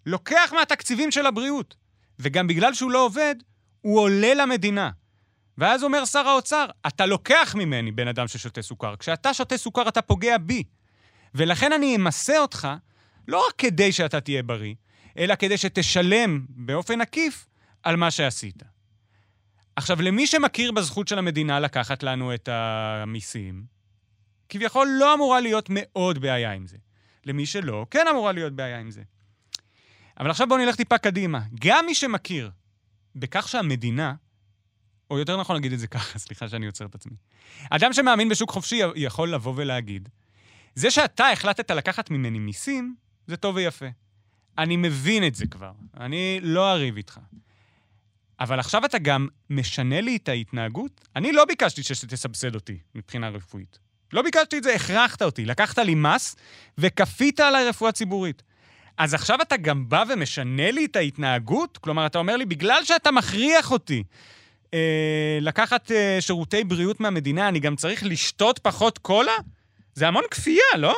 לוקח 0.07 0.53
מהתקציבים 0.57 1.11
של 1.11 1.27
הבריאות. 1.27 1.77
וגם 2.19 2.47
בגלל 2.47 2.75
שהוא 2.75 2.91
לא 2.91 3.05
עובד, 3.05 3.35
הוא 3.81 4.01
עולה 4.01 4.35
למדינה. 4.35 4.91
ואז 5.59 5.85
אומר 5.85 6.05
שר 6.05 6.29
האוצר, 6.29 6.67
אתה 6.87 7.07
לוקח 7.07 7.55
ממני 7.59 7.93
בן 7.93 8.09
אדם 8.09 8.29
ששותה 8.29 8.63
סוכר. 8.63 8.97
כשאתה 8.97 9.35
שותה 9.35 9.57
סוכר 9.57 9.89
אתה 9.89 10.03
פוגע 10.03 10.39
בי. 10.39 10.63
ולכן 11.35 11.73
אני 11.73 11.97
אמסה 11.97 12.39
אותך, 12.39 12.69
לא 13.29 13.47
רק 13.49 13.55
כדי 13.59 13.93
שאתה 13.93 14.21
תהיה 14.21 14.43
בריא, 14.43 14.75
אלא 15.19 15.35
כדי 15.35 15.59
שתשלם 15.59 16.47
באופן 16.49 17.01
עקיף 17.01 17.47
על 17.83 17.97
מה 17.97 18.11
שעשית. 18.11 18.63
עכשיו, 19.77 20.03
למי 20.03 20.27
שמכיר 20.27 20.73
בזכות 20.73 21.09
של 21.09 21.19
המדינה 21.19 21.61
לקחת 21.61 22.03
לנו 22.03 22.35
את 22.35 22.49
המיסים, 22.53 23.65
כביכול 24.49 24.89
לא 25.01 25.15
אמורה 25.15 25.41
להיות 25.41 25.67
מאוד 25.71 26.19
בעיה 26.19 26.53
עם 26.53 26.67
זה. 26.67 26.77
למי 27.27 27.47
שלא, 27.47 27.87
כן 27.91 28.07
אמורה 28.11 28.33
להיות 28.33 28.53
בעיה 28.53 28.81
עם 28.81 28.91
זה. 28.91 29.03
אבל 30.21 30.31
עכשיו 30.31 30.47
בואו 30.49 30.61
נלך 30.61 30.77
טיפה 30.77 30.99
קדימה. 30.99 31.41
גם 31.61 31.87
מי 31.87 31.95
שמכיר 31.95 32.51
בכך 33.17 33.49
שהמדינה, 33.49 34.15
או 35.11 35.19
יותר 35.19 35.41
נכון 35.41 35.57
להגיד 35.57 35.73
את 35.73 35.79
זה 35.79 35.87
ככה, 35.87 36.19
סליחה 36.25 36.49
שאני 36.49 36.67
עוצר 36.67 36.87
את 36.87 36.95
עצמי. 36.95 37.17
אדם 37.71 37.93
שמאמין 37.93 38.29
בשוק 38.29 38.51
חופשי 38.51 38.81
יכול 38.97 39.35
לבוא 39.35 39.53
ולהגיד, 39.57 40.09
זה 40.75 40.91
שאתה 40.91 41.31
החלטת 41.31 41.71
לקחת 41.71 42.11
ממני 42.11 42.39
מיסים, 42.39 42.95
זה 43.27 43.37
טוב 43.37 43.57
ויפה. 43.57 43.87
אני 44.59 44.77
מבין 44.77 45.27
את 45.27 45.35
זה 45.35 45.47
כבר, 45.47 45.73
אני 46.01 46.41
לא 46.43 46.73
אריב 46.73 46.97
איתך. 46.97 47.21
אבל 48.41 48.61
עכשיו 48.61 48.85
אתה 48.85 48.99
גם 48.99 49.29
משנה 49.51 50.01
לי 50.01 50.17
את 50.17 50.29
ההתנהגות? 50.29 51.09
אני 51.17 51.33
לא 51.33 51.45
ביקשתי 51.45 51.83
שתסבסד 51.83 52.55
אותי 52.55 52.79
מבחינה 52.95 53.29
רפואית. 53.29 53.79
לא 54.13 54.23
ביקשתי 54.23 54.59
את 54.59 54.63
זה, 54.63 54.75
הכרחת 54.75 55.23
אותי. 55.23 55.45
לקחת 55.45 55.79
לי 55.79 55.95
מס 55.95 56.37
וכפית 56.79 57.41
עליי 57.41 57.69
רפואה 57.69 57.93
ציבורית. 57.93 58.43
אז 58.99 59.15
עכשיו 59.15 59.43
אתה 59.43 59.57
גם 59.57 59.89
בא 59.89 60.05
ומשנה 60.09 60.71
לי 60.71 60.85
את 60.85 60.97
ההתנהגות? 60.97 61.79
כלומר, 61.79 62.07
אתה 62.07 62.19
אומר 62.19 62.37
לי, 62.37 62.45
בגלל 62.45 62.85
שאתה 62.85 63.11
מכריח 63.11 63.71
אותי 63.71 64.05
אה, 64.75 65.39
לקחת 65.41 65.91
אה, 65.91 66.17
שירותי 66.21 66.65
בריאות 66.65 67.01
מהמדינה, 67.01 67.49
אני 67.49 67.61
גם 67.61 67.77
צריך 67.77 68.05
לשתות 68.05 68.59
פחות 68.59 68.99
קולה? 68.99 69.33
זה 69.95 70.09
המון 70.09 70.23
כפייה, 70.31 70.77
לא? 70.79 70.95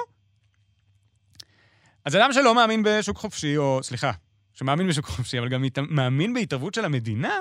אז 2.05 2.17
אדם 2.17 2.33
שלא 2.33 2.55
מאמין 2.55 2.83
בשוק 2.85 3.17
חופשי, 3.19 3.57
או 3.57 3.81
סליחה, 3.83 4.13
שמאמין 4.55 4.89
בשוק 4.89 5.07
חופשי, 5.07 5.39
אבל 5.39 5.49
גם 5.49 5.65
מאמין 5.89 6.35
בהתערבות 6.35 6.75
של 6.75 6.85
המדינה, 6.85 7.41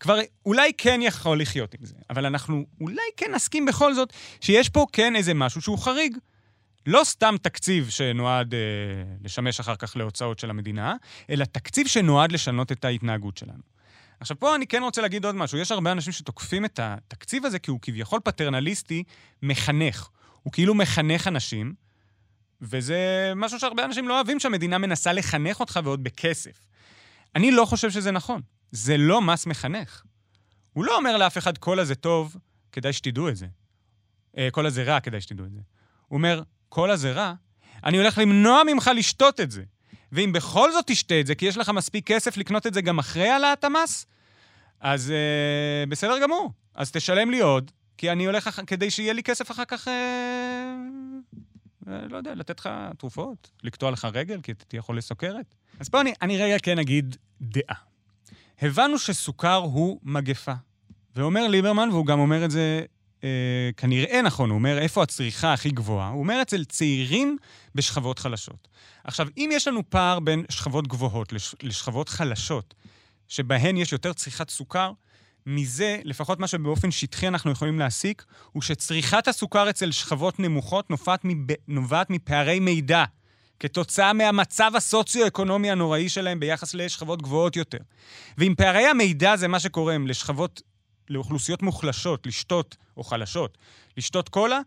כבר 0.00 0.18
אולי 0.46 0.72
כן 0.78 1.00
יכול 1.02 1.40
לחיות 1.40 1.74
עם 1.74 1.84
זה. 1.84 1.94
אבל 2.10 2.26
אנחנו 2.26 2.66
אולי 2.80 3.02
כן 3.16 3.34
נסכים 3.34 3.66
בכל 3.66 3.94
זאת 3.94 4.12
שיש 4.40 4.68
פה 4.68 4.86
כן 4.92 5.16
איזה 5.16 5.34
משהו 5.34 5.60
שהוא 5.60 5.78
חריג. 5.78 6.16
לא 6.86 7.00
סתם 7.04 7.34
תקציב 7.42 7.88
שנועד 7.88 8.54
אה, 8.54 8.60
לשמש 9.24 9.60
אחר 9.60 9.76
כך 9.76 9.96
להוצאות 9.96 10.38
של 10.38 10.50
המדינה, 10.50 10.94
אלא 11.30 11.44
תקציב 11.44 11.86
שנועד 11.86 12.32
לשנות 12.32 12.72
את 12.72 12.84
ההתנהגות 12.84 13.36
שלנו. 13.36 13.62
עכשיו, 14.20 14.38
פה 14.38 14.54
אני 14.54 14.66
כן 14.66 14.82
רוצה 14.82 15.02
להגיד 15.02 15.24
עוד 15.24 15.34
משהו. 15.34 15.58
יש 15.58 15.72
הרבה 15.72 15.92
אנשים 15.92 16.12
שתוקפים 16.12 16.64
את 16.64 16.80
התקציב 16.82 17.46
הזה 17.46 17.58
כי 17.58 17.70
הוא 17.70 17.78
כביכול 17.82 18.20
פטרנליסטי, 18.24 19.02
מחנך. 19.42 20.08
הוא 20.42 20.52
כאילו 20.52 20.74
מחנך 20.74 21.28
אנשים, 21.28 21.74
וזה 22.60 23.32
משהו 23.36 23.60
שהרבה 23.60 23.84
אנשים 23.84 24.08
לא 24.08 24.14
אוהבים, 24.14 24.40
שהמדינה 24.40 24.78
מנסה 24.78 25.12
לחנך 25.12 25.60
אותך 25.60 25.80
ועוד 25.84 26.04
בכסף. 26.04 26.66
אני 27.36 27.50
לא 27.50 27.64
חושב 27.64 27.90
שזה 27.90 28.10
נכון. 28.10 28.40
זה 28.70 28.96
לא 28.96 29.22
מס 29.22 29.46
מחנך. 29.46 30.02
הוא 30.72 30.84
לא 30.84 30.96
אומר 30.96 31.16
לאף 31.16 31.38
אחד, 31.38 31.58
כל 31.58 31.78
הזה 31.78 31.94
טוב, 31.94 32.36
כדאי 32.72 32.92
שתדעו 32.92 33.28
את 33.28 33.36
זה. 33.36 33.46
אה, 34.38 34.48
כל 34.52 34.66
הזה 34.66 34.82
רע, 34.82 35.00
כדאי 35.00 35.20
שתדעו 35.20 35.46
את 35.46 35.52
זה. 35.52 35.60
הוא 36.08 36.16
אומר, 36.16 36.42
כל 36.68 36.90
הזה 36.90 37.12
רע, 37.12 37.34
אני 37.84 37.98
הולך 37.98 38.18
למנוע 38.18 38.62
ממך 38.64 38.90
לשתות 38.94 39.40
את 39.40 39.50
זה. 39.50 39.62
ואם 40.12 40.32
בכל 40.32 40.72
זאת 40.72 40.84
תשתה 40.86 41.20
את 41.20 41.26
זה, 41.26 41.34
כי 41.34 41.46
יש 41.46 41.56
לך 41.56 41.68
מספיק 41.68 42.06
כסף 42.06 42.36
לקנות 42.36 42.66
את 42.66 42.74
זה 42.74 42.80
גם 42.80 42.98
אחרי 42.98 43.28
העלאת 43.28 43.64
המס, 43.64 44.06
אז 44.80 45.10
אה, 45.10 45.86
בסדר 45.88 46.22
גמור. 46.22 46.52
אז 46.74 46.90
תשלם 46.90 47.30
לי 47.30 47.40
עוד, 47.40 47.70
כי 48.02 48.12
אני 48.12 48.24
הולך, 48.24 48.60
כדי 48.66 48.90
שיהיה 48.90 49.12
לי 49.12 49.22
כסף 49.22 49.50
אחר 49.50 49.64
כך, 49.64 49.88
אה, 49.88 49.94
אה, 51.88 52.08
לא 52.10 52.16
יודע, 52.16 52.34
לתת 52.34 52.60
לך 52.60 52.68
תרופות, 52.98 53.50
לקטוע 53.62 53.90
לך 53.90 54.04
רגל, 54.12 54.40
כי 54.42 54.52
אתה 54.52 54.64
תהיה 54.64 54.82
חולה 54.82 55.00
סוכרת. 55.00 55.54
אז 55.80 55.88
פה 55.88 56.00
אני, 56.00 56.12
אני 56.22 56.42
רגע 56.42 56.58
כן 56.58 56.78
אגיד 56.78 57.16
דעה. 57.40 57.76
הבנו 58.62 58.98
שסוכר 58.98 59.54
הוא 59.54 60.00
מגפה. 60.02 60.52
ואומר 61.16 61.48
ליברמן, 61.48 61.88
והוא 61.90 62.06
גם 62.06 62.18
אומר 62.18 62.44
את 62.44 62.50
זה 62.50 62.84
אה, 63.24 63.70
כנראה 63.76 64.22
נכון, 64.22 64.50
הוא 64.50 64.58
אומר 64.58 64.78
איפה 64.78 65.02
הצריכה 65.02 65.52
הכי 65.52 65.70
גבוהה, 65.70 66.08
הוא 66.08 66.20
אומר 66.20 66.42
אצל 66.42 66.64
צעירים 66.64 67.36
בשכבות 67.74 68.18
חלשות. 68.18 68.68
עכשיו, 69.04 69.28
אם 69.36 69.50
יש 69.52 69.68
לנו 69.68 69.90
פער 69.90 70.20
בין 70.20 70.44
שכבות 70.48 70.88
גבוהות 70.88 71.32
לש, 71.32 71.54
לשכבות 71.62 72.08
חלשות, 72.08 72.74
שבהן 73.28 73.76
יש 73.76 73.92
יותר 73.92 74.12
צריכת 74.12 74.50
סוכר, 74.50 74.92
מזה, 75.46 75.98
לפחות 76.04 76.40
מה 76.40 76.46
שבאופן 76.46 76.90
שטחי 76.90 77.28
אנחנו 77.28 77.50
יכולים 77.50 77.78
להסיק, 77.78 78.24
הוא 78.52 78.62
שצריכת 78.62 79.28
הסוכר 79.28 79.70
אצל 79.70 79.90
שכבות 79.90 80.40
נמוכות 80.40 80.90
נובעת, 80.90 81.20
מב... 81.24 82.02
מפערי 82.08 82.60
מידע, 82.60 83.04
כתוצאה 83.60 84.12
מהמצב 84.12 84.72
הסוציו-אקונומי 84.76 85.70
הנוראי 85.70 86.08
שלהם 86.08 86.40
ביחס 86.40 86.74
לשכבות 86.74 87.22
גבוהות 87.22 87.56
יותר. 87.56 87.78
ואם 88.38 88.54
פערי 88.56 88.86
המידע 88.86 89.36
זה 89.36 89.48
מה 89.48 89.60
שקוראים 89.60 90.06
לשכבות, 90.06 90.62
לאוכלוסיות 91.10 91.62
מוחלשות, 91.62 92.26
לשתות, 92.26 92.76
או 92.96 93.04
חלשות, 93.04 93.58
לשתות 93.96 94.28
קולה, 94.28 94.60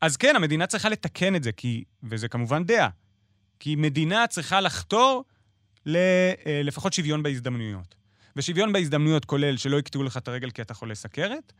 אז 0.00 0.16
כן, 0.16 0.36
המדינה 0.36 0.66
צריכה 0.66 0.88
לתקן 0.88 1.36
את 1.36 1.42
זה, 1.42 1.52
כי, 1.52 1.84
וזה 2.02 2.28
כמובן 2.28 2.64
דעה, 2.64 2.88
כי 3.60 3.76
מדינה 3.76 4.26
צריכה 4.26 4.60
לחתור 4.60 5.24
לפחות 6.64 6.92
שוויון 6.92 7.22
בהזדמנויות. 7.22 7.97
ושוויון 8.38 8.72
בהזדמנויות 8.72 9.24
כולל 9.24 9.56
שלא 9.56 9.76
יקטעו 9.76 10.02
לך 10.02 10.16
את 10.16 10.28
הרגל 10.28 10.50
כי 10.50 10.62
אתה 10.62 10.74
חולה 10.74 10.94
סכרת, 10.94 11.52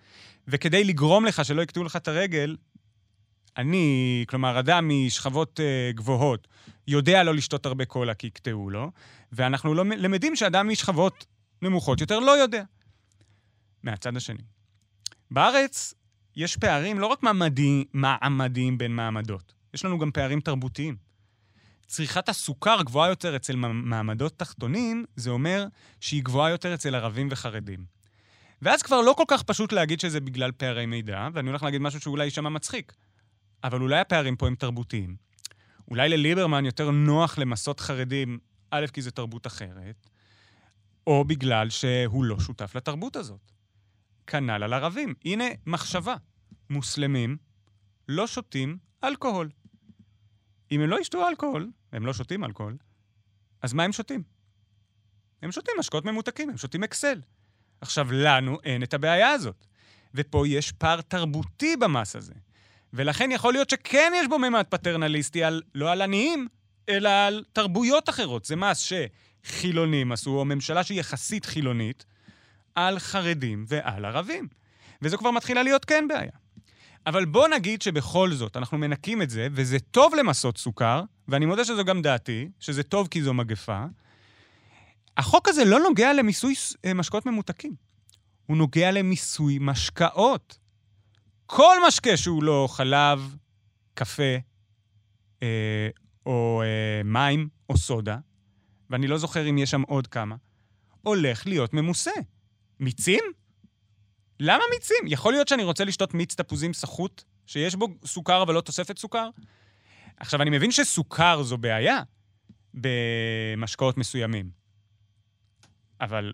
וכדי 0.49 0.85
לגרום 0.85 1.25
לך 1.25 1.45
שלא 1.45 1.63
יקטעו 1.63 1.85
לך 1.85 1.97
את 1.97 2.09
הרגל, 2.09 2.57
אני, 3.57 4.25
כלומר, 4.29 4.59
אדם 4.59 4.89
משכבות 4.89 5.61
uh, 5.61 5.97
גבוהות, 5.97 6.49
יודע 6.89 7.23
לא 7.23 7.35
לשתות 7.35 7.67
הרבה 7.67 7.85
קולה 7.85 8.15
כי 8.15 8.27
יקטעו 8.27 8.71
לו, 8.71 8.91
ואנחנו 9.33 9.75
לא 9.75 9.85
למדים 9.85 10.37
שאדם 10.37 10.69
משכבות 10.69 11.27
נמוכות 11.63 12.01
יותר 12.01 12.19
לא 12.21 12.31
יודע. 12.31 12.63
מהצד 13.83 14.17
השני. 14.17 14.43
בארץ 15.31 15.95
יש 16.37 16.57
פערים 16.57 16.99
לא 16.99 17.07
רק 17.07 17.23
מעמדיים, 17.23 17.85
מעמדיים 17.93 18.79
בין 18.79 18.93
מעמדות, 18.93 19.55
יש 19.75 19.85
לנו 19.85 19.99
גם 19.99 20.11
פערים 20.11 20.41
תרבותיים. 20.41 21.08
צריכת 21.89 22.29
הסוכר 22.29 22.83
גבוהה 22.83 23.09
יותר 23.09 23.37
אצל 23.37 23.57
מעמדות 23.57 24.39
תחתונים, 24.39 25.05
זה 25.17 25.31
אומר 25.31 25.67
שהיא 26.01 26.23
גבוהה 26.23 26.51
יותר 26.51 26.75
אצל 26.75 26.95
ערבים 26.95 27.29
וחרדים. 27.31 27.85
ואז 28.63 28.83
כבר 28.83 29.01
לא 29.01 29.15
כל 29.17 29.25
כך 29.29 29.43
פשוט 29.43 29.73
להגיד 29.73 30.01
שזה 30.01 30.21
בגלל 30.21 30.53
פערי 30.53 30.87
מידע, 30.87 31.29
ואני 31.33 31.49
הולך 31.49 31.63
להגיד 31.63 31.81
משהו 31.81 32.01
שאולי 32.01 32.25
יישמע 32.25 32.49
מצחיק, 32.49 32.93
אבל 33.65 33.81
אולי 33.81 34.01
הפערים 34.01 34.37
פה 34.37 34.47
הם 34.47 34.55
תרבותיים. 34.55 35.17
אולי 35.91 36.09
לליברמן 36.09 36.65
יותר 36.65 36.91
נוח 36.91 37.39
למסות 37.39 37.81
חרדים, 37.81 38.39
א', 38.71 38.87
כי 38.93 39.03
זו 39.03 39.11
תרבות 39.11 39.47
אחרת, 39.47 40.07
או 41.07 41.25
בגלל 41.25 41.71
שהוא 41.71 42.25
לא 42.25 42.41
שותף 42.41 42.73
לתרבות 42.75 43.17
הזאת. 43.17 43.53
כנ"ל 44.27 44.63
על 44.63 44.73
ערבים. 44.73 45.15
הנה 45.25 45.45
מחשבה. 45.67 46.17
מוסלמים 46.71 47.37
לא 48.09 48.27
שותים 48.27 48.79
אלכוהול. 49.05 49.51
אם 50.71 50.81
הם 50.81 50.91
לא 50.91 51.01
ישתו 51.01 51.29
אלכוהול, 51.29 51.71
והם 51.93 52.07
לא 52.07 52.13
שותים 52.13 52.45
אלכוהול, 52.45 52.77
אז 53.63 53.73
מה 53.73 53.83
הם 53.83 53.93
שותים? 53.93 54.23
הם 55.43 55.53
שותים 55.53 55.75
משקאות 55.79 56.05
ממותקים, 56.05 56.51
הם 56.51 56.57
שותים 56.57 56.85
אקסל. 56.85 57.21
עכשיו, 57.81 58.13
לנו 58.13 58.59
אין 58.65 58.83
את 58.83 58.95
הבעיה 58.95 59.31
הזאת. 59.31 59.65
ופה 60.15 60.49
יש 60.49 60.73
פער 60.73 61.01
תרבותי 61.01 61.77
במס 61.77 62.17
הזה. 62.17 62.35
ולכן 62.93 63.31
יכול 63.33 63.53
להיות 63.53 63.71
שכן 63.71 64.13
יש 64.17 64.27
בו 64.27 64.39
ממד 64.39 64.65
פטרנליסטי, 64.69 65.45
על, 65.45 65.63
לא 65.75 65.93
על 65.93 66.03
עניים, 66.03 66.49
אלא 66.89 67.09
על 67.09 67.45
תרבויות 67.53 68.09
אחרות. 68.09 68.45
זה 68.45 68.57
מס 68.57 68.93
שחילונים 69.45 70.13
עשו, 70.13 70.31
או 70.31 70.45
ממשלה 70.45 70.85
שהיא 70.85 71.01
יחסית 71.01 71.47
חילונית, 71.47 72.05
על 72.75 72.99
חרדים 72.99 73.65
ועל 73.69 74.05
ערבים. 74.05 74.49
וזו 75.03 75.19
כבר 75.19 75.31
מתחילה 75.31 75.63
להיות 75.63 75.85
כן 75.85 76.05
בעיה. 76.09 76.31
אבל 77.07 77.25
בוא 77.25 77.49
נגיד 77.49 77.83
שבכל 77.83 78.33
זאת 78.33 78.57
אנחנו 78.57 78.79
מנקים 78.79 79.23
את 79.23 79.31
זה, 79.31 79.49
וזה 79.53 79.79
טוב 79.81 80.15
למסות 80.15 80.59
סוכר, 80.59 81.03
ואני 81.29 81.47
מודה 81.47 81.65
שזו 81.65 81.85
גם 81.85 82.03
דעתי, 82.03 82.49
שזה 82.61 82.83
טוב 82.83 83.09
כי 83.09 83.23
זו 83.23 83.35
מגפה, 83.35 83.85
החוק 85.17 85.49
הזה 85.49 85.65
לא 85.65 85.79
נוגע 85.79 86.13
למיסוי 86.13 86.55
אה, 86.85 86.95
משקאות 86.95 87.27
ממותקים, 87.27 87.75
הוא 88.47 88.57
נוגע 88.57 88.91
למיסוי 88.91 89.59
משקאות. 89.61 90.59
כל 91.47 91.77
משקה 91.87 92.17
שהוא 92.17 92.43
לא 92.43 92.69
חלב, 92.71 93.37
קפה, 93.95 94.37
אה, 95.43 95.89
או 96.27 96.63
אה, 96.65 97.03
מים, 97.05 97.49
או 97.69 97.77
סודה, 97.77 98.19
ואני 98.91 99.07
לא 99.07 99.19
זוכר 99.19 99.51
אם 99.51 99.59
יש 99.59 99.71
שם 99.71 99.83
עוד 99.83 100.07
כמה, 100.07 100.37
הולך 101.03 101.47
להיות 101.47 101.75
ממוסה. 101.75 102.11
מיצים? 102.81 103.25
למה 104.41 104.65
מיצים? 104.73 104.97
יכול 105.07 105.33
להיות 105.33 105.49
שאני 105.49 105.65
רוצה 105.65 105.85
לשתות 105.85 106.15
מיץ 106.15 106.35
תפוזים 106.35 106.75
סחוט, 106.75 107.23
שיש 107.47 107.75
בו 107.75 107.89
סוכר 108.07 108.43
אבל 108.43 108.55
לא 108.55 108.61
תוספת 108.61 108.99
סוכר? 108.99 109.29
עכשיו, 110.21 110.43
אני 110.43 110.51
מבין 110.51 110.71
שסוכר 110.71 111.43
זו 111.43 111.59
בעיה 111.59 112.03
במשקאות 112.75 113.99
מסוימים, 113.99 114.51
אבל 116.01 116.33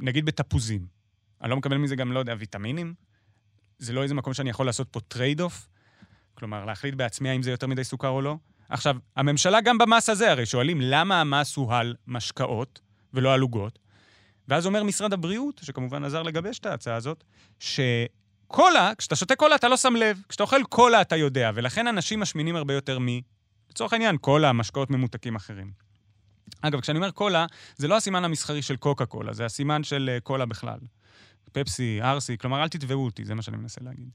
נגיד 0.00 0.24
בתפוזים, 0.24 0.86
אני 1.42 1.50
לא 1.50 1.56
מקבל 1.56 1.76
מזה 1.76 1.96
גם, 1.96 2.12
לא 2.12 2.18
יודע, 2.18 2.34
ויטמינים? 2.38 2.94
זה 3.78 3.92
לא 3.92 4.02
איזה 4.02 4.14
מקום 4.14 4.34
שאני 4.34 4.50
יכול 4.50 4.66
לעשות 4.66 4.88
פה 4.90 5.00
trade-off? 5.00 5.68
כלומר, 6.34 6.64
להחליט 6.64 6.94
בעצמי 6.94 7.28
האם 7.28 7.42
זה 7.42 7.50
יותר 7.50 7.66
מדי 7.66 7.84
סוכר 7.84 8.08
או 8.08 8.22
לא? 8.22 8.36
עכשיו, 8.68 8.96
הממשלה 9.16 9.60
גם 9.60 9.78
במס 9.78 10.08
הזה, 10.08 10.30
הרי 10.30 10.46
שואלים 10.46 10.80
למה 10.80 11.20
המס 11.20 11.56
הוא 11.56 11.74
על 11.74 11.94
משקאות 12.06 12.80
ולא 13.14 13.34
על 13.34 13.40
עוגות, 13.40 13.78
ואז 14.48 14.66
אומר 14.66 14.82
משרד 14.82 15.12
הבריאות, 15.12 15.60
שכמובן 15.64 16.04
עזר 16.04 16.22
לגבש 16.22 16.58
את 16.58 16.66
ההצעה 16.66 16.96
הזאת, 16.96 17.24
שקולה, 18.44 18.92
כשאתה 18.98 19.16
שותה 19.16 19.36
קולה 19.36 19.54
אתה 19.54 19.68
לא 19.68 19.76
שם 19.76 19.96
לב, 19.96 20.22
כשאתה 20.28 20.42
אוכל 20.42 20.64
קולה 20.68 21.00
אתה 21.00 21.16
יודע, 21.16 21.50
ולכן 21.54 21.86
אנשים 21.86 22.20
משמינים 22.20 22.56
הרבה 22.56 22.74
יותר 22.74 22.98
מ... 22.98 23.06
לצורך 23.70 23.92
העניין, 23.92 24.16
קולה, 24.16 24.52
משקאות 24.52 24.90
ממותקים 24.90 25.36
אחרים. 25.36 25.72
אגב, 26.60 26.80
כשאני 26.80 26.98
אומר 26.98 27.10
קולה, 27.10 27.46
זה 27.76 27.88
לא 27.88 27.96
הסימן 27.96 28.24
המסחרי 28.24 28.62
של 28.62 28.76
קוקה 28.76 29.06
קולה, 29.06 29.32
זה 29.32 29.44
הסימן 29.44 29.84
של 29.84 30.10
אה, 30.12 30.20
קולה 30.20 30.46
בכלל. 30.46 30.78
פפסי, 31.52 32.02
ארסי, 32.02 32.38
כלומר, 32.38 32.62
אל 32.62 32.68
תתבעו 32.68 33.04
אותי, 33.04 33.24
זה 33.24 33.34
מה 33.34 33.42
שאני 33.42 33.56
מנסה 33.56 33.80
להגיד. 33.84 34.10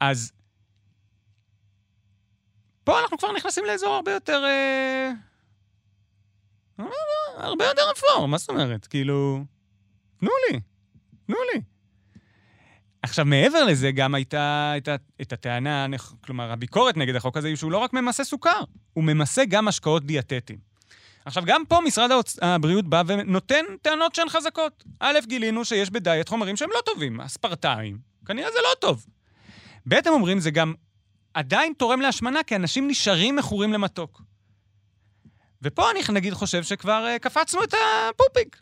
אז 0.00 0.32
פה 2.84 3.00
אנחנו 3.00 3.18
כבר 3.18 3.32
נכנסים 3.32 3.64
לאזור 3.64 3.94
הרבה 3.94 4.12
יותר... 4.12 4.44
אה... 4.44 5.10
הרבה 7.36 7.64
יותר 7.64 7.82
אפור, 7.92 8.28
מה 8.28 8.38
זאת 8.38 8.48
אומרת? 8.48 8.86
כאילו... 8.86 9.44
תנו 10.20 10.30
לי, 10.50 10.60
תנו 11.26 11.36
לי. 11.54 11.69
עכשיו, 13.02 13.24
מעבר 13.24 13.64
לזה, 13.64 13.90
גם 13.90 14.14
הייתה 14.14 14.74
את, 14.76 14.88
את 15.22 15.32
הטענה, 15.32 15.86
כלומר, 16.24 16.52
הביקורת 16.52 16.96
נגד 16.96 17.16
החוק 17.16 17.36
הזה 17.36 17.48
היא 17.48 17.56
שהוא 17.56 17.72
לא 17.72 17.78
רק 17.78 17.92
ממסה 17.92 18.24
סוכר, 18.24 18.60
הוא 18.92 19.04
ממסה 19.04 19.44
גם 19.44 19.64
משקאות 19.64 20.04
דיאטטיים. 20.04 20.58
עכשיו, 21.24 21.42
גם 21.46 21.62
פה 21.68 21.78
משרד 21.86 22.10
הבריאות 22.42 22.88
בא 22.88 23.02
ונותן 23.06 23.64
טענות 23.82 24.14
שהן 24.14 24.28
חזקות. 24.28 24.84
א', 25.00 25.18
גילינו 25.26 25.64
שיש 25.64 25.90
בדיאט 25.90 26.28
חומרים 26.28 26.56
שהם 26.56 26.68
לא 26.74 26.80
טובים, 26.80 27.20
אספרטיים, 27.20 27.98
כנראה 28.26 28.50
זה 28.50 28.58
לא 28.62 28.74
טוב. 28.80 29.06
ב', 29.88 29.94
הם 29.94 30.12
אומרים, 30.12 30.40
זה 30.40 30.50
גם 30.50 30.74
עדיין 31.34 31.72
תורם 31.78 32.00
להשמנה, 32.00 32.42
כי 32.42 32.56
אנשים 32.56 32.88
נשארים 32.88 33.36
מכורים 33.36 33.72
למתוק. 33.72 34.22
ופה 35.62 35.90
אני 35.90 36.00
נגיד 36.12 36.34
חושב 36.34 36.62
שכבר 36.62 37.06
uh, 37.16 37.18
קפצנו 37.18 37.64
את 37.64 37.74
הפופיק. 37.74 38.60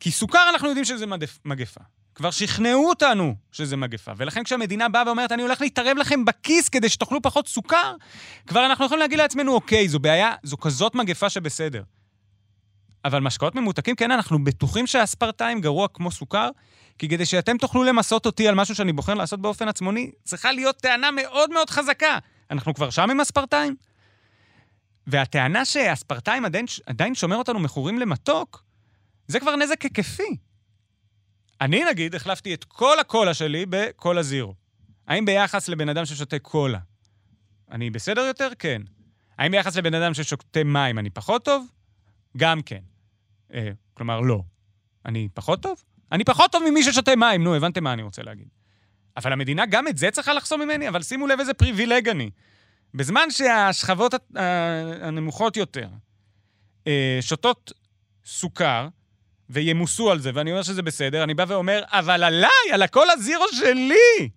כי 0.00 0.10
סוכר 0.10 0.50
אנחנו 0.50 0.68
יודעים 0.68 0.84
שזה 0.84 1.06
מגפה. 1.44 1.80
כבר 2.18 2.30
שכנעו 2.30 2.88
אותנו 2.88 3.34
שזה 3.52 3.76
מגפה. 3.76 4.12
ולכן 4.16 4.44
כשהמדינה 4.44 4.88
באה 4.88 5.02
ואומרת, 5.06 5.32
אני 5.32 5.42
הולך 5.42 5.60
להתערב 5.60 5.96
לכם 5.96 6.24
בכיס 6.24 6.68
כדי 6.68 6.88
שתאכלו 6.88 7.22
פחות 7.22 7.48
סוכר, 7.48 7.94
כבר 8.46 8.66
אנחנו 8.66 8.84
יכולים 8.84 9.00
להגיד 9.00 9.18
לעצמנו, 9.18 9.54
אוקיי, 9.54 9.88
זו 9.88 9.98
בעיה, 9.98 10.32
זו 10.42 10.56
כזאת 10.56 10.94
מגפה 10.94 11.30
שבסדר. 11.30 11.82
אבל 13.04 13.20
משקאות 13.20 13.54
ממותקים, 13.54 13.96
כן, 13.96 14.10
אנחנו 14.10 14.44
בטוחים 14.44 14.86
שהאספרטיים 14.86 15.60
גרוע 15.60 15.88
כמו 15.94 16.10
סוכר, 16.10 16.50
כי 16.98 17.08
כדי 17.08 17.26
שאתם 17.26 17.58
תוכלו 17.58 17.84
למסות 17.84 18.26
אותי 18.26 18.48
על 18.48 18.54
משהו 18.54 18.74
שאני 18.74 18.92
בוחר 18.92 19.14
לעשות 19.14 19.40
באופן 19.40 19.68
עצמוני, 19.68 20.10
צריכה 20.24 20.52
להיות 20.52 20.76
טענה 20.76 21.10
מאוד 21.10 21.50
מאוד 21.50 21.70
חזקה. 21.70 22.18
אנחנו 22.50 22.74
כבר 22.74 22.90
שם 22.90 23.10
עם 23.10 23.20
אספרטיים? 23.20 23.76
והטענה 25.06 25.64
שהאספרטיים 25.64 26.44
עדיין, 26.44 26.66
עדיין 26.86 27.14
שומר 27.14 27.36
אותנו 27.36 27.58
מכורים 27.58 27.98
למתוק, 27.98 28.64
זה 29.28 29.40
כבר 29.40 29.56
נזק 29.56 29.82
היקפי. 29.82 30.47
אני, 31.60 31.84
נגיד, 31.84 32.14
החלפתי 32.14 32.54
את 32.54 32.64
כל 32.64 32.98
הקולה 32.98 33.34
שלי 33.34 33.66
בקולה 33.68 34.22
זירו. 34.22 34.54
האם 35.06 35.24
ביחס 35.24 35.68
לבן 35.68 35.88
אדם 35.88 36.04
ששותה 36.04 36.38
קולה, 36.38 36.78
אני 37.70 37.90
בסדר 37.90 38.20
יותר? 38.20 38.48
כן. 38.58 38.82
האם 39.38 39.50
ביחס 39.50 39.76
לבן 39.76 39.94
אדם 39.94 40.14
ששותה 40.14 40.64
מים 40.64 40.98
אני 40.98 41.10
פחות 41.10 41.44
טוב? 41.44 41.66
גם 42.36 42.62
כן. 42.62 42.80
אה, 43.54 43.70
כלומר, 43.94 44.20
לא. 44.20 44.42
אני 45.06 45.28
פחות 45.34 45.62
טוב? 45.62 45.84
אני 46.12 46.24
פחות 46.24 46.52
טוב 46.52 46.62
ממי 46.70 46.82
ששותה 46.82 47.16
מים, 47.16 47.44
נו, 47.44 47.54
הבנתם 47.54 47.84
מה 47.84 47.92
אני 47.92 48.02
רוצה 48.02 48.22
להגיד. 48.22 48.48
אבל 49.16 49.32
המדינה 49.32 49.66
גם 49.66 49.88
את 49.88 49.98
זה 49.98 50.10
צריכה 50.10 50.32
לחסום 50.32 50.60
ממני, 50.60 50.88
אבל 50.88 51.02
שימו 51.02 51.26
לב 51.26 51.40
איזה 51.40 51.54
פריבילג 51.54 52.08
אני. 52.08 52.30
בזמן 52.94 53.30
שהשכבות 53.30 54.14
הנמוכות 55.02 55.56
יותר 55.56 55.88
אה, 56.86 57.18
שותות 57.20 57.72
סוכר, 58.24 58.88
וימוסו 59.50 60.10
על 60.10 60.18
זה, 60.18 60.30
ואני 60.34 60.50
אומר 60.50 60.62
שזה 60.62 60.82
בסדר, 60.82 61.24
אני 61.24 61.34
בא 61.34 61.44
ואומר, 61.48 61.82
אבל 61.86 62.24
עליי, 62.24 62.72
על 62.72 62.82
הקולה 62.82 63.10
זירו 63.10 63.44
שלי! 63.52 64.28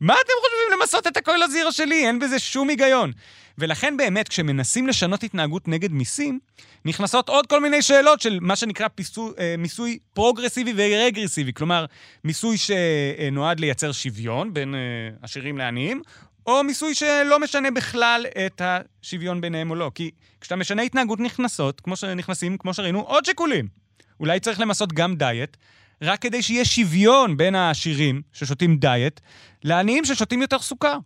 מה 0.00 0.14
אתם 0.14 0.32
חושבים 0.40 0.78
למסות 0.80 1.06
את 1.06 1.16
הקולה 1.16 1.42
זירו 1.42 1.72
שלי? 1.72 2.06
אין 2.06 2.18
בזה 2.18 2.38
שום 2.38 2.68
היגיון. 2.68 3.12
ולכן 3.58 3.96
באמת, 3.96 4.28
כשמנסים 4.28 4.86
לשנות 4.86 5.22
התנהגות 5.22 5.68
נגד 5.68 5.92
מיסים, 5.92 6.38
נכנסות 6.84 7.28
עוד 7.28 7.46
כל 7.46 7.60
מיני 7.60 7.82
שאלות 7.82 8.20
של 8.20 8.38
מה 8.40 8.56
שנקרא 8.56 8.88
פיסו, 8.88 9.32
אה, 9.38 9.54
מיסוי 9.58 9.98
פרוגרסיבי 10.14 10.72
ורגרסיבי, 10.76 11.52
כלומר, 11.52 11.86
מיסוי 12.24 12.56
שנועד 12.56 13.60
לייצר 13.60 13.92
שוויון 13.92 14.54
בין 14.54 14.74
אה, 14.74 14.80
עשירים 15.22 15.58
לעניים, 15.58 16.02
או 16.46 16.64
מיסוי 16.64 16.94
שלא 16.94 17.38
משנה 17.38 17.70
בכלל 17.70 18.26
את 18.46 18.62
השוויון 18.64 19.40
ביניהם 19.40 19.70
או 19.70 19.74
לא. 19.74 19.90
כי 19.94 20.10
כשאתה 20.40 20.56
משנה 20.56 20.82
התנהגות 20.82 21.20
נכנסות, 21.20 21.80
כמו 21.80 21.96
שנכנסים, 21.96 22.58
כמו 22.58 22.74
שראינו, 22.74 23.00
עוד 23.00 23.24
שיקולים. 23.24 23.81
אולי 24.20 24.40
צריך 24.40 24.60
למסות 24.60 24.92
גם 24.92 25.16
דיאט, 25.16 25.56
רק 26.02 26.22
כדי 26.22 26.42
שיהיה 26.42 26.64
שוויון 26.64 27.36
בין 27.36 27.54
העשירים 27.54 28.22
ששותים 28.32 28.76
דיאט 28.76 29.20
לעניים 29.64 30.04
ששותים 30.04 30.42
יותר 30.42 30.58
סוכר. 30.58 30.98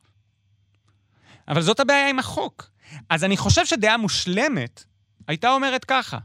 אבל 1.49 1.63
זאת 1.63 1.81
הבעיה 1.81 2.09
עם 2.09 2.19
החוק. 2.19 2.71
אז 3.09 3.25
אני 3.25 3.37
חושב 3.37 3.67
שדעה 3.67 3.97
מושלמת 3.97 4.85
הייתה 5.29 5.51
אומרת 5.51 5.85
ככה, 5.85 6.19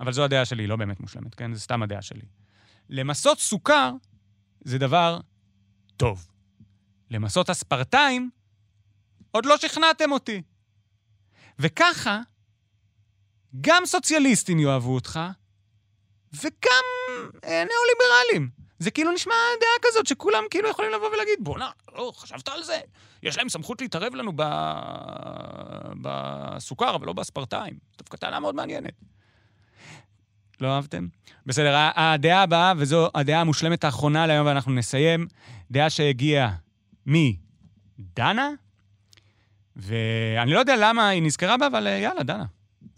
אבל 0.00 0.12
זו 0.12 0.24
הדעה 0.24 0.44
שלי, 0.44 0.62
היא 0.62 0.68
לא 0.68 0.76
באמת 0.76 1.00
מושלמת, 1.00 1.34
כן? 1.34 1.54
זו 1.54 1.60
סתם 1.60 1.82
הדעה 1.82 2.02
שלי. 2.02 2.22
למסות 2.88 3.40
סוכר 3.40 3.92
זה 4.64 4.78
דבר 4.78 5.20
טוב. 5.96 6.28
למסות 7.10 7.50
אספרטיים, 7.50 8.30
עוד 9.30 9.46
לא 9.46 9.56
שכנעתם 9.56 10.12
אותי. 10.12 10.42
וככה, 11.58 12.20
גם 13.60 13.82
סוציאליסטים 13.86 14.60
יאהבו 14.60 14.94
אותך, 14.94 15.20
וגם 16.32 16.84
אה, 17.44 17.64
ניאו-ליברלים. 17.64 18.50
זה 18.78 18.90
כאילו 18.90 19.12
נשמע 19.12 19.34
דעה 19.60 19.90
כזאת 19.90 20.06
שכולם 20.06 20.44
כאילו 20.50 20.68
יכולים 20.68 20.92
לבוא 20.92 21.08
ולהגיד, 21.08 21.38
בואנה, 21.40 21.70
לא, 21.94 22.12
חשבת 22.16 22.48
על 22.48 22.62
זה? 22.62 22.80
יש 23.22 23.38
להם 23.38 23.48
סמכות 23.48 23.80
להתערב 23.80 24.14
לנו 24.14 24.32
ב... 24.36 24.42
בסוכר, 26.02 26.94
אבל 26.94 27.06
לא 27.06 27.12
באספרטיים. 27.12 27.78
דווקא 27.98 28.16
טענה 28.16 28.40
מאוד 28.40 28.54
מעניינת. 28.54 28.92
לא 30.60 30.76
אהבתם? 30.76 31.06
בסדר, 31.46 31.90
הדעה 31.96 32.42
הבאה, 32.42 32.72
וזו 32.76 33.10
הדעה 33.14 33.40
המושלמת 33.40 33.84
האחרונה 33.84 34.26
להיום, 34.26 34.46
ואנחנו 34.46 34.72
נסיים, 34.72 35.26
דעה 35.70 35.90
שהגיעה 35.90 36.54
מדנה, 37.06 38.50
ואני 39.76 40.52
לא 40.52 40.58
יודע 40.58 40.74
למה 40.78 41.08
היא 41.08 41.22
נזכרה 41.22 41.56
בה, 41.56 41.66
אבל 41.66 41.86
יאללה, 41.86 42.22
דנה. 42.22 42.44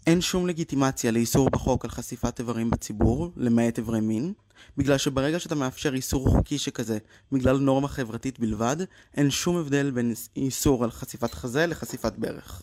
אין 0.07 0.21
שום 0.21 0.47
לגיטימציה 0.47 1.11
לאיסור 1.11 1.49
בחוק 1.49 1.85
על 1.85 1.91
חשיפת 1.91 2.39
איברים 2.39 2.69
בציבור, 2.69 3.31
למעט 3.37 3.77
איברי 3.77 4.01
מין, 4.01 4.33
בגלל 4.77 4.97
שברגע 4.97 5.39
שאתה 5.39 5.55
מאפשר 5.55 5.93
איסור 5.93 6.29
חוקי 6.29 6.57
שכזה, 6.57 6.97
בגלל 7.31 7.57
נורמה 7.57 7.87
חברתית 7.87 8.39
בלבד, 8.39 8.77
אין 9.17 9.31
שום 9.31 9.57
הבדל 9.57 9.91
בין 9.91 10.13
איסור 10.35 10.83
על 10.83 10.91
חשיפת 10.91 11.33
חזה 11.33 11.65
לחשיפת 11.65 12.13
ברך. 12.17 12.61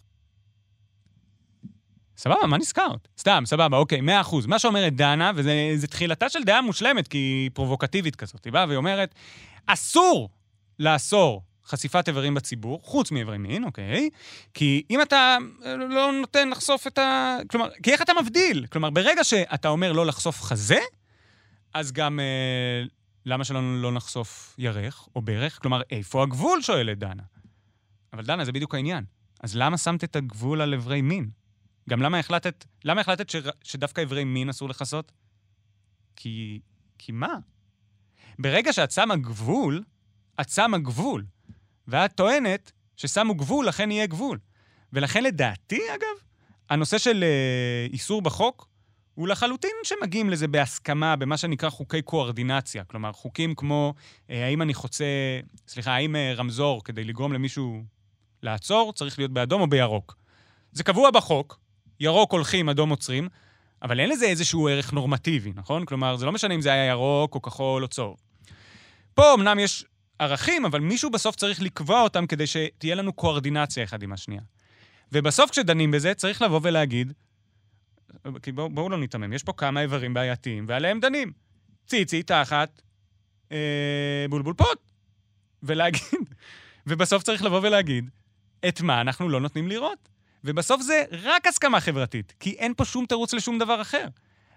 סבבה, 2.16 2.46
מה 2.46 2.58
נזכרת? 2.58 3.08
סתם, 3.18 3.42
סבבה, 3.46 3.76
אוקיי, 3.76 4.00
מאה 4.00 4.20
אחוז. 4.20 4.46
מה 4.46 4.58
שאומרת 4.58 4.96
דנה, 4.96 5.32
וזה 5.34 5.86
תחילתה 5.86 6.28
של 6.28 6.44
דעה 6.44 6.62
מושלמת, 6.62 7.08
כי 7.08 7.18
היא 7.18 7.50
פרובוקטיבית 7.54 8.16
כזאת. 8.16 8.44
היא 8.44 8.52
באה 8.52 8.66
והיא 8.66 8.76
אומרת, 8.76 9.14
אסור 9.66 10.28
לאסור 10.78 11.42
חשיפת 11.68 12.08
איברים 12.08 12.34
בציבור, 12.34 12.80
חוץ 12.84 13.10
מאיברי 13.10 13.38
מין, 13.38 13.64
אוקיי? 13.64 14.10
כי 14.54 14.82
אם 14.90 15.02
אתה 15.02 15.36
אה, 15.64 15.76
לא 15.76 16.12
נותן 16.12 16.48
לחשוף 16.48 16.86
את 16.86 16.98
ה... 16.98 17.36
כלומר, 17.50 17.68
כי 17.82 17.92
איך 17.92 18.02
אתה 18.02 18.12
מבדיל? 18.22 18.66
כלומר, 18.66 18.90
ברגע 18.90 19.24
שאתה 19.24 19.68
אומר 19.68 19.92
לא 19.92 20.06
לחשוף 20.06 20.42
חזה, 20.42 20.78
אז 21.74 21.92
גם 21.92 22.20
אה, 22.20 22.84
למה 23.26 23.44
שלא 23.44 23.82
לא 23.82 23.92
נחשוף 23.92 24.54
ירך 24.58 25.08
או 25.16 25.22
ברך? 25.22 25.58
כלומר, 25.62 25.82
איפה 25.90 26.22
הגבול? 26.22 26.62
שואלת 26.62 26.98
דנה. 26.98 27.22
אבל 28.12 28.24
דנה, 28.24 28.44
זה 28.44 28.52
בדיוק 28.52 28.74
העניין. 28.74 29.04
אז 29.40 29.56
למה 29.56 29.78
שמת 29.78 30.04
את 30.04 30.16
הגבול 30.16 30.60
על 30.60 30.72
איברי 30.72 31.00
מין? 31.00 31.30
גם 31.88 32.02
למה 32.02 32.18
החלטת, 32.18 32.64
למה 32.84 33.00
החלטת 33.00 33.30
ש, 33.30 33.36
שדווקא 33.62 34.00
איברי 34.00 34.24
מין 34.24 34.48
אסור 34.48 34.68
לכסות? 34.68 35.12
כי... 36.16 36.60
כי 36.98 37.12
מה? 37.12 37.34
ברגע 38.38 38.72
שאת 38.72 38.90
שמה 38.90 39.16
גבול, 39.16 39.82
את 40.40 40.48
שמה 40.48 40.78
גבול. 40.78 41.24
ואת 41.88 42.12
טוענת 42.14 42.72
ששמו 42.96 43.34
גבול, 43.34 43.66
לכן 43.66 43.90
יהיה 43.90 44.06
גבול. 44.06 44.38
ולכן 44.92 45.24
לדעתי, 45.24 45.80
אגב, 45.94 46.24
הנושא 46.70 46.98
של 46.98 47.24
uh, 47.24 47.92
איסור 47.92 48.22
בחוק, 48.22 48.68
הוא 49.14 49.28
לחלוטין 49.28 49.70
שמגיעים 49.84 50.30
לזה 50.30 50.48
בהסכמה, 50.48 51.16
במה 51.16 51.36
שנקרא 51.36 51.70
חוקי 51.70 52.02
קואורדינציה. 52.02 52.84
כלומר, 52.84 53.12
חוקים 53.12 53.54
כמו 53.54 53.94
uh, 53.96 54.32
האם 54.32 54.62
אני 54.62 54.74
חוצה, 54.74 55.04
סליחה, 55.68 55.92
האם 55.92 56.14
uh, 56.14 56.18
רמזור, 56.38 56.84
כדי 56.84 57.04
לגרום 57.04 57.32
למישהו 57.32 57.82
לעצור, 58.42 58.92
צריך 58.92 59.18
להיות 59.18 59.32
באדום 59.32 59.60
או 59.60 59.66
בירוק. 59.66 60.16
זה 60.72 60.84
קבוע 60.84 61.10
בחוק, 61.10 61.60
ירוק 62.00 62.32
הולכים, 62.32 62.68
אדום 62.68 62.90
עוצרים, 62.90 63.28
אבל 63.82 64.00
אין 64.00 64.10
לזה 64.10 64.26
איזשהו 64.26 64.68
ערך 64.68 64.92
נורמטיבי, 64.92 65.52
נכון? 65.54 65.84
כלומר, 65.84 66.16
זה 66.16 66.26
לא 66.26 66.32
משנה 66.32 66.54
אם 66.54 66.60
זה 66.60 66.72
היה 66.72 66.84
ירוק 66.84 67.34
או 67.34 67.42
כחול 67.42 67.82
או 67.82 67.88
צהוב. 67.88 68.16
פה 69.14 69.34
אמנם 69.34 69.58
יש 69.58 69.84
ערכים, 70.18 70.64
אבל 70.64 70.80
מישהו 70.80 71.10
בסוף 71.10 71.36
צריך 71.36 71.62
לקבוע 71.62 72.02
אותם 72.02 72.26
כדי 72.26 72.46
שתהיה 72.46 72.94
לנו 72.94 73.12
קואורדינציה 73.12 73.84
אחד 73.84 74.02
עם 74.02 74.12
השנייה. 74.12 74.42
ובסוף 75.12 75.50
כשדנים 75.50 75.90
בזה, 75.90 76.14
צריך 76.14 76.42
לבוא 76.42 76.60
ולהגיד, 76.62 77.12
כי 78.42 78.52
בואו 78.52 78.70
בוא 78.70 78.90
לא 78.90 78.98
ניתמם, 78.98 79.32
יש 79.32 79.42
פה 79.42 79.52
כמה 79.52 79.80
איברים 79.80 80.14
בעייתיים, 80.14 80.64
ועליהם 80.68 81.00
דנים. 81.00 81.32
ציצי, 81.86 82.22
תחת, 82.22 82.82
אה, 83.52 84.26
בולבול 84.30 84.54
פוט. 84.54 84.78
ולהגיד, 85.62 86.02
ובסוף 86.86 87.22
צריך 87.22 87.44
לבוא 87.44 87.60
ולהגיד, 87.62 88.10
את 88.68 88.80
מה 88.80 89.00
אנחנו 89.00 89.28
לא 89.28 89.40
נותנים 89.40 89.68
לראות. 89.68 90.08
ובסוף 90.44 90.82
זה 90.82 91.04
רק 91.12 91.46
הסכמה 91.46 91.80
חברתית, 91.80 92.34
כי 92.40 92.50
אין 92.50 92.74
פה 92.74 92.84
שום 92.84 93.06
תירוץ 93.06 93.34
לשום 93.34 93.58
דבר 93.58 93.80
אחר. 93.80 94.06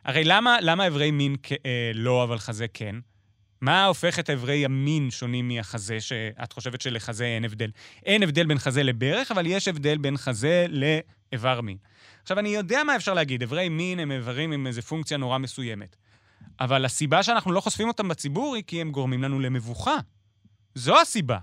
הרי 0.05 0.23
למה, 0.23 0.57
למה 0.61 0.87
אברי 0.87 1.11
מין 1.11 1.35
כ, 1.43 1.51
אה, 1.51 1.91
לא, 1.93 2.23
אבל 2.23 2.37
חזה 2.37 2.67
כן? 2.67 2.95
מה 3.61 3.85
הופך 3.85 4.19
את 4.19 4.29
אברי 4.29 4.65
המין 4.65 5.11
שונים 5.11 5.47
מהחזה, 5.47 6.01
שאת 6.01 6.53
חושבת 6.53 6.81
שלחזה 6.81 7.25
אין 7.25 7.45
הבדל? 7.45 7.71
אין 8.05 8.23
הבדל 8.23 8.45
בין 8.45 8.59
חזה 8.59 8.83
לברך, 8.83 9.31
אבל 9.31 9.47
יש 9.47 9.67
הבדל 9.67 9.97
בין 9.97 10.17
חזה 10.17 10.65
לאיבר 10.69 11.61
מין. 11.61 11.77
עכשיו, 12.21 12.39
אני 12.39 12.49
יודע 12.49 12.83
מה 12.83 12.95
אפשר 12.95 13.13
להגיד, 13.13 13.43
אברי 13.43 13.69
מין 13.69 13.99
הם 13.99 14.11
איברים 14.11 14.51
עם 14.51 14.67
איזו 14.67 14.81
פונקציה 14.81 15.17
נורא 15.17 15.37
מסוימת. 15.37 15.95
אבל 16.59 16.85
הסיבה 16.85 17.23
שאנחנו 17.23 17.51
לא 17.51 17.61
חושפים 17.61 17.87
אותם 17.87 18.07
בציבור 18.07 18.55
היא 18.55 18.63
כי 18.67 18.81
הם 18.81 18.91
גורמים 18.91 19.23
לנו 19.23 19.39
למבוכה. 19.39 19.97
זו 20.75 21.01
הסיבה. 21.01 21.37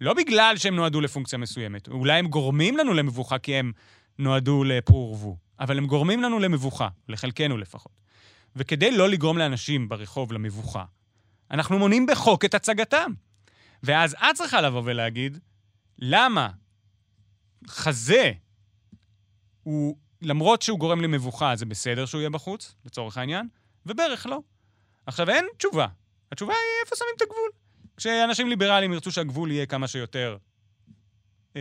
לא 0.00 0.14
בגלל 0.14 0.54
שהם 0.56 0.76
נועדו 0.76 1.00
לפונקציה 1.00 1.38
מסוימת. 1.38 1.88
אולי 1.88 2.18
הם 2.18 2.26
גורמים 2.26 2.76
לנו 2.76 2.94
למבוכה 2.94 3.38
כי 3.38 3.54
הם 3.54 3.72
נועדו 4.18 4.64
לפרו 4.64 5.10
ורבו, 5.10 5.36
אבל 5.60 5.78
הם 5.78 5.86
גורמים 5.86 6.22
לנו 6.22 6.38
למבוכה, 6.38 6.88
לחלקנו 7.08 7.56
לפחות. 7.56 7.92
וכדי 8.56 8.96
לא 8.96 9.08
לגרום 9.08 9.38
לאנשים 9.38 9.88
ברחוב 9.88 10.32
למבוכה, 10.32 10.84
אנחנו 11.50 11.78
מונעים 11.78 12.06
בחוק 12.06 12.44
את 12.44 12.54
הצגתם. 12.54 13.12
ואז 13.82 14.14
את 14.14 14.36
צריכה 14.36 14.60
לבוא 14.60 14.82
ולהגיד, 14.84 15.38
למה 15.98 16.48
חזה 17.68 18.32
הוא, 19.62 19.96
למרות 20.22 20.62
שהוא 20.62 20.78
גורם 20.78 21.00
למבוכה, 21.00 21.56
זה 21.56 21.66
בסדר 21.66 22.06
שהוא 22.06 22.20
יהיה 22.20 22.30
בחוץ, 22.30 22.74
לצורך 22.84 23.18
העניין, 23.18 23.48
וברך 23.86 24.26
לא. 24.26 24.40
עכשיו, 25.06 25.30
אין 25.30 25.46
תשובה. 25.58 25.86
התשובה 26.32 26.52
היא 26.52 26.84
איפה 26.84 26.96
שמים 26.96 27.10
את 27.16 27.22
הגבול. 27.22 27.50
כשאנשים 27.96 28.48
ליברליים 28.48 28.92
ירצו 28.92 29.12
שהגבול 29.12 29.50
יהיה 29.50 29.66
כמה 29.66 29.88
שיותר, 29.88 30.36
אה, 31.56 31.60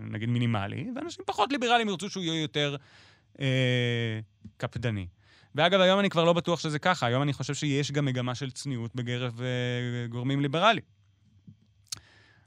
נגיד, 0.00 0.28
מינימלי, 0.28 0.90
ואנשים 0.96 1.24
פחות 1.26 1.52
ליברליים 1.52 1.88
ירצו 1.88 2.10
שהוא 2.10 2.24
יהיה 2.24 2.42
יותר 2.42 2.76
אה, 3.40 4.20
קפדני. 4.56 5.06
ואגב, 5.54 5.80
היום 5.80 6.00
אני 6.00 6.10
כבר 6.10 6.24
לא 6.24 6.32
בטוח 6.32 6.60
שזה 6.60 6.78
ככה, 6.78 7.06
היום 7.06 7.22
אני 7.22 7.32
חושב 7.32 7.54
שיש 7.54 7.92
גם 7.92 8.04
מגמה 8.04 8.34
של 8.34 8.50
צניעות 8.50 8.94
בקרב 8.94 9.40
אה, 9.40 10.06
גורמים 10.08 10.40
ליברליים. 10.40 10.82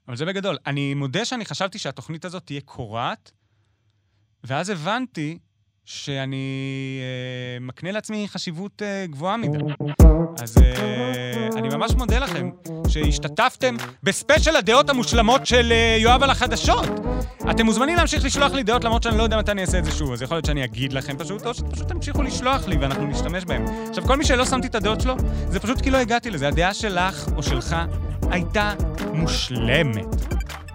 אבל 0.08 0.16
זה 0.16 0.26
בגדול. 0.26 0.58
אני 0.66 0.94
מודה 0.94 1.26
שאני 1.26 1.46
חשבתי 1.46 1.80
שהתוכנית 1.80 2.26
הזאת 2.26 2.46
תהיה 2.46 2.62
קורעת, 2.62 3.32
ואז 4.44 4.70
הבנתי 4.70 5.40
שאני 5.86 6.98
אה, 7.02 7.60
מקנה 7.60 7.92
לעצמי 7.92 8.28
חשיבות 8.28 8.82
אה, 8.82 9.06
גבוהה 9.08 9.38
מדי. 9.38 9.58
אז 10.42 10.58
אה, 10.58 11.47
אני 11.68 11.76
ממש 11.76 11.92
מודה 11.92 12.20
לכם 12.20 12.50
שהשתתפתם 12.88 13.76
בספיישל 14.04 14.56
הדעות 14.56 14.90
המושלמות 14.90 15.46
של 15.46 15.72
אה, 15.72 15.98
יואב 16.00 16.24
על 16.24 16.30
החדשות. 16.30 16.86
אתם 17.52 17.66
מוזמנים 17.66 17.96
להמשיך 17.96 18.26
לשלוח 18.26 18.52
לי 18.52 18.64
דעות, 18.64 18.84
למרות 18.84 19.04
שאני 19.04 19.18
לא 19.18 19.24
יודע 19.24 19.38
מתי 19.38 19.52
אני 19.52 19.62
אעשה 19.62 19.80
את 19.80 19.86
זה 19.86 19.92
שוב, 19.92 20.14
אז 20.14 20.22
יכול 20.22 20.38
להיות 20.38 20.46
שאני 20.46 20.64
אגיד 20.64 20.94
לכם 20.94 21.18
פשוט, 21.18 21.46
או 21.46 21.54
שפשוט 21.54 21.88
תמשיכו 21.88 22.24
לשלוח 22.24 22.68
לי 22.68 22.78
ואנחנו 22.78 23.08
נשתמש 23.08 23.46
בהם. 23.46 23.66
עכשיו, 23.90 24.04
כל 24.04 24.18
מי 24.18 24.26
שלא 24.26 24.46
שמתי 24.46 24.68
את 24.68 24.76
הדעות 24.76 25.02
שלו, 25.02 25.16
זה 25.48 25.60
פשוט 25.60 25.82
כי 25.82 25.92
לא 25.92 25.98
הגעתי 25.98 26.30
לזה. 26.30 26.48
הדעה 26.48 26.74
שלך 26.74 27.28
או 27.36 27.44
שלך 27.44 27.76
הייתה 28.32 28.74
מושלמת. 29.14 30.06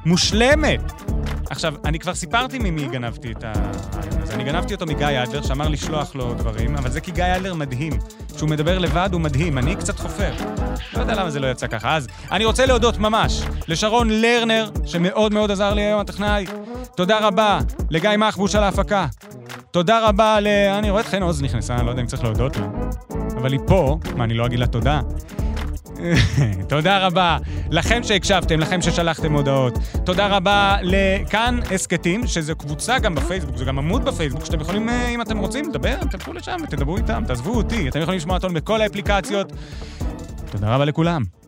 מושלמת! 0.07 1.12
עכשיו, 1.53 1.75
אני 1.85 1.99
כבר 1.99 2.15
סיפרתי 2.15 2.59
ממי 2.59 2.89
גנבתי 2.89 3.33
את 3.33 3.45
הרעיון 3.45 4.23
הזה. 4.23 4.35
אני 4.35 4.45
גנבתי 4.45 4.75
אותו 4.75 4.87
מגיא 4.87 5.23
אדלר, 5.23 5.43
שאמר 5.43 5.69
לשלוח 5.69 6.15
לו 6.15 6.35
דברים, 6.35 6.77
אבל 6.77 6.91
זה 6.91 7.01
כי 7.01 7.11
גיא 7.11 7.25
אדלר 7.37 7.55
מדהים. 7.55 7.93
כשהוא 8.35 8.49
מדבר 8.51 8.79
לבד 8.79 9.09
הוא 9.13 9.21
מדהים, 9.21 9.59
אני 9.59 9.77
קצת 9.77 9.99
חופר. 9.99 10.33
לא 10.95 11.01
יודע 11.01 11.15
למה 11.15 11.31
זה 11.31 11.41
לא 11.41 11.51
יצא 11.51 11.67
ככה. 11.67 11.97
אז 11.97 12.09
אני 12.31 12.45
רוצה 12.45 12.67
להודות 12.67 12.99
ממש 12.99 13.43
לשרון 13.69 14.09
לרנר, 14.11 14.71
שמאוד 14.85 15.33
מאוד 15.33 15.51
עזר 15.51 15.75
לי 15.75 15.83
היום, 15.83 16.01
הטכנאי. 16.01 16.47
תודה 16.97 17.19
רבה 17.19 17.59
לגיא 17.91 18.11
מחבוש 18.19 18.55
על 18.55 18.65
ההפקה. 18.65 19.07
תודה 19.71 20.09
רבה 20.09 20.41
ל... 20.41 20.47
אני 20.79 20.91
רואה 20.91 21.01
את 21.01 21.07
חן 21.07 21.23
עוז 21.23 21.43
נכנסה, 21.43 21.75
אני 21.75 21.87
לא 21.87 21.91
יודע 21.91 22.03
אם 22.03 22.07
צריך 22.07 22.25
להודות 22.25 22.57
לה. 22.57 22.67
אבל 23.37 23.53
היא 23.53 23.61
פה, 23.67 23.99
מה, 24.17 24.25
אני 24.25 24.35
לא 24.35 24.47
אגיד 24.47 24.59
לה 24.59 24.67
תודה? 24.67 25.01
תודה 26.69 27.07
רבה 27.07 27.39
לכם 27.71 28.03
שהקשבתם, 28.03 28.61
לכם 28.61 28.83
ששלחתם 28.83 29.33
הודעות. 29.33 29.79
תודה 30.05 30.27
רבה 30.27 30.77
לכאן 30.83 31.59
הסכתים, 31.75 32.27
שזו 32.27 32.57
קבוצה 32.57 32.99
גם 32.99 33.15
בפייסבוק, 33.15 33.57
זה 33.57 33.65
גם 33.65 33.79
עמוד 33.79 34.05
בפייסבוק, 34.05 34.45
שאתם 34.45 34.61
יכולים, 34.61 34.89
אה, 34.89 35.09
אם 35.09 35.23
אתם 35.23 35.39
רוצים, 35.39 35.69
לדבר, 35.69 35.97
תלכו 36.11 36.33
לשם 36.33 36.57
ותדברו 36.65 36.97
איתם, 36.97 37.23
תעזבו 37.27 37.55
אותי. 37.55 37.89
אתם 37.89 38.01
יכולים 38.01 38.19
לשמוע 38.19 38.37
אותנו 38.37 38.55
בכל 38.55 38.81
האפליקציות. 38.81 39.53
תודה 40.51 40.75
רבה 40.75 40.85
לכולם. 40.85 41.42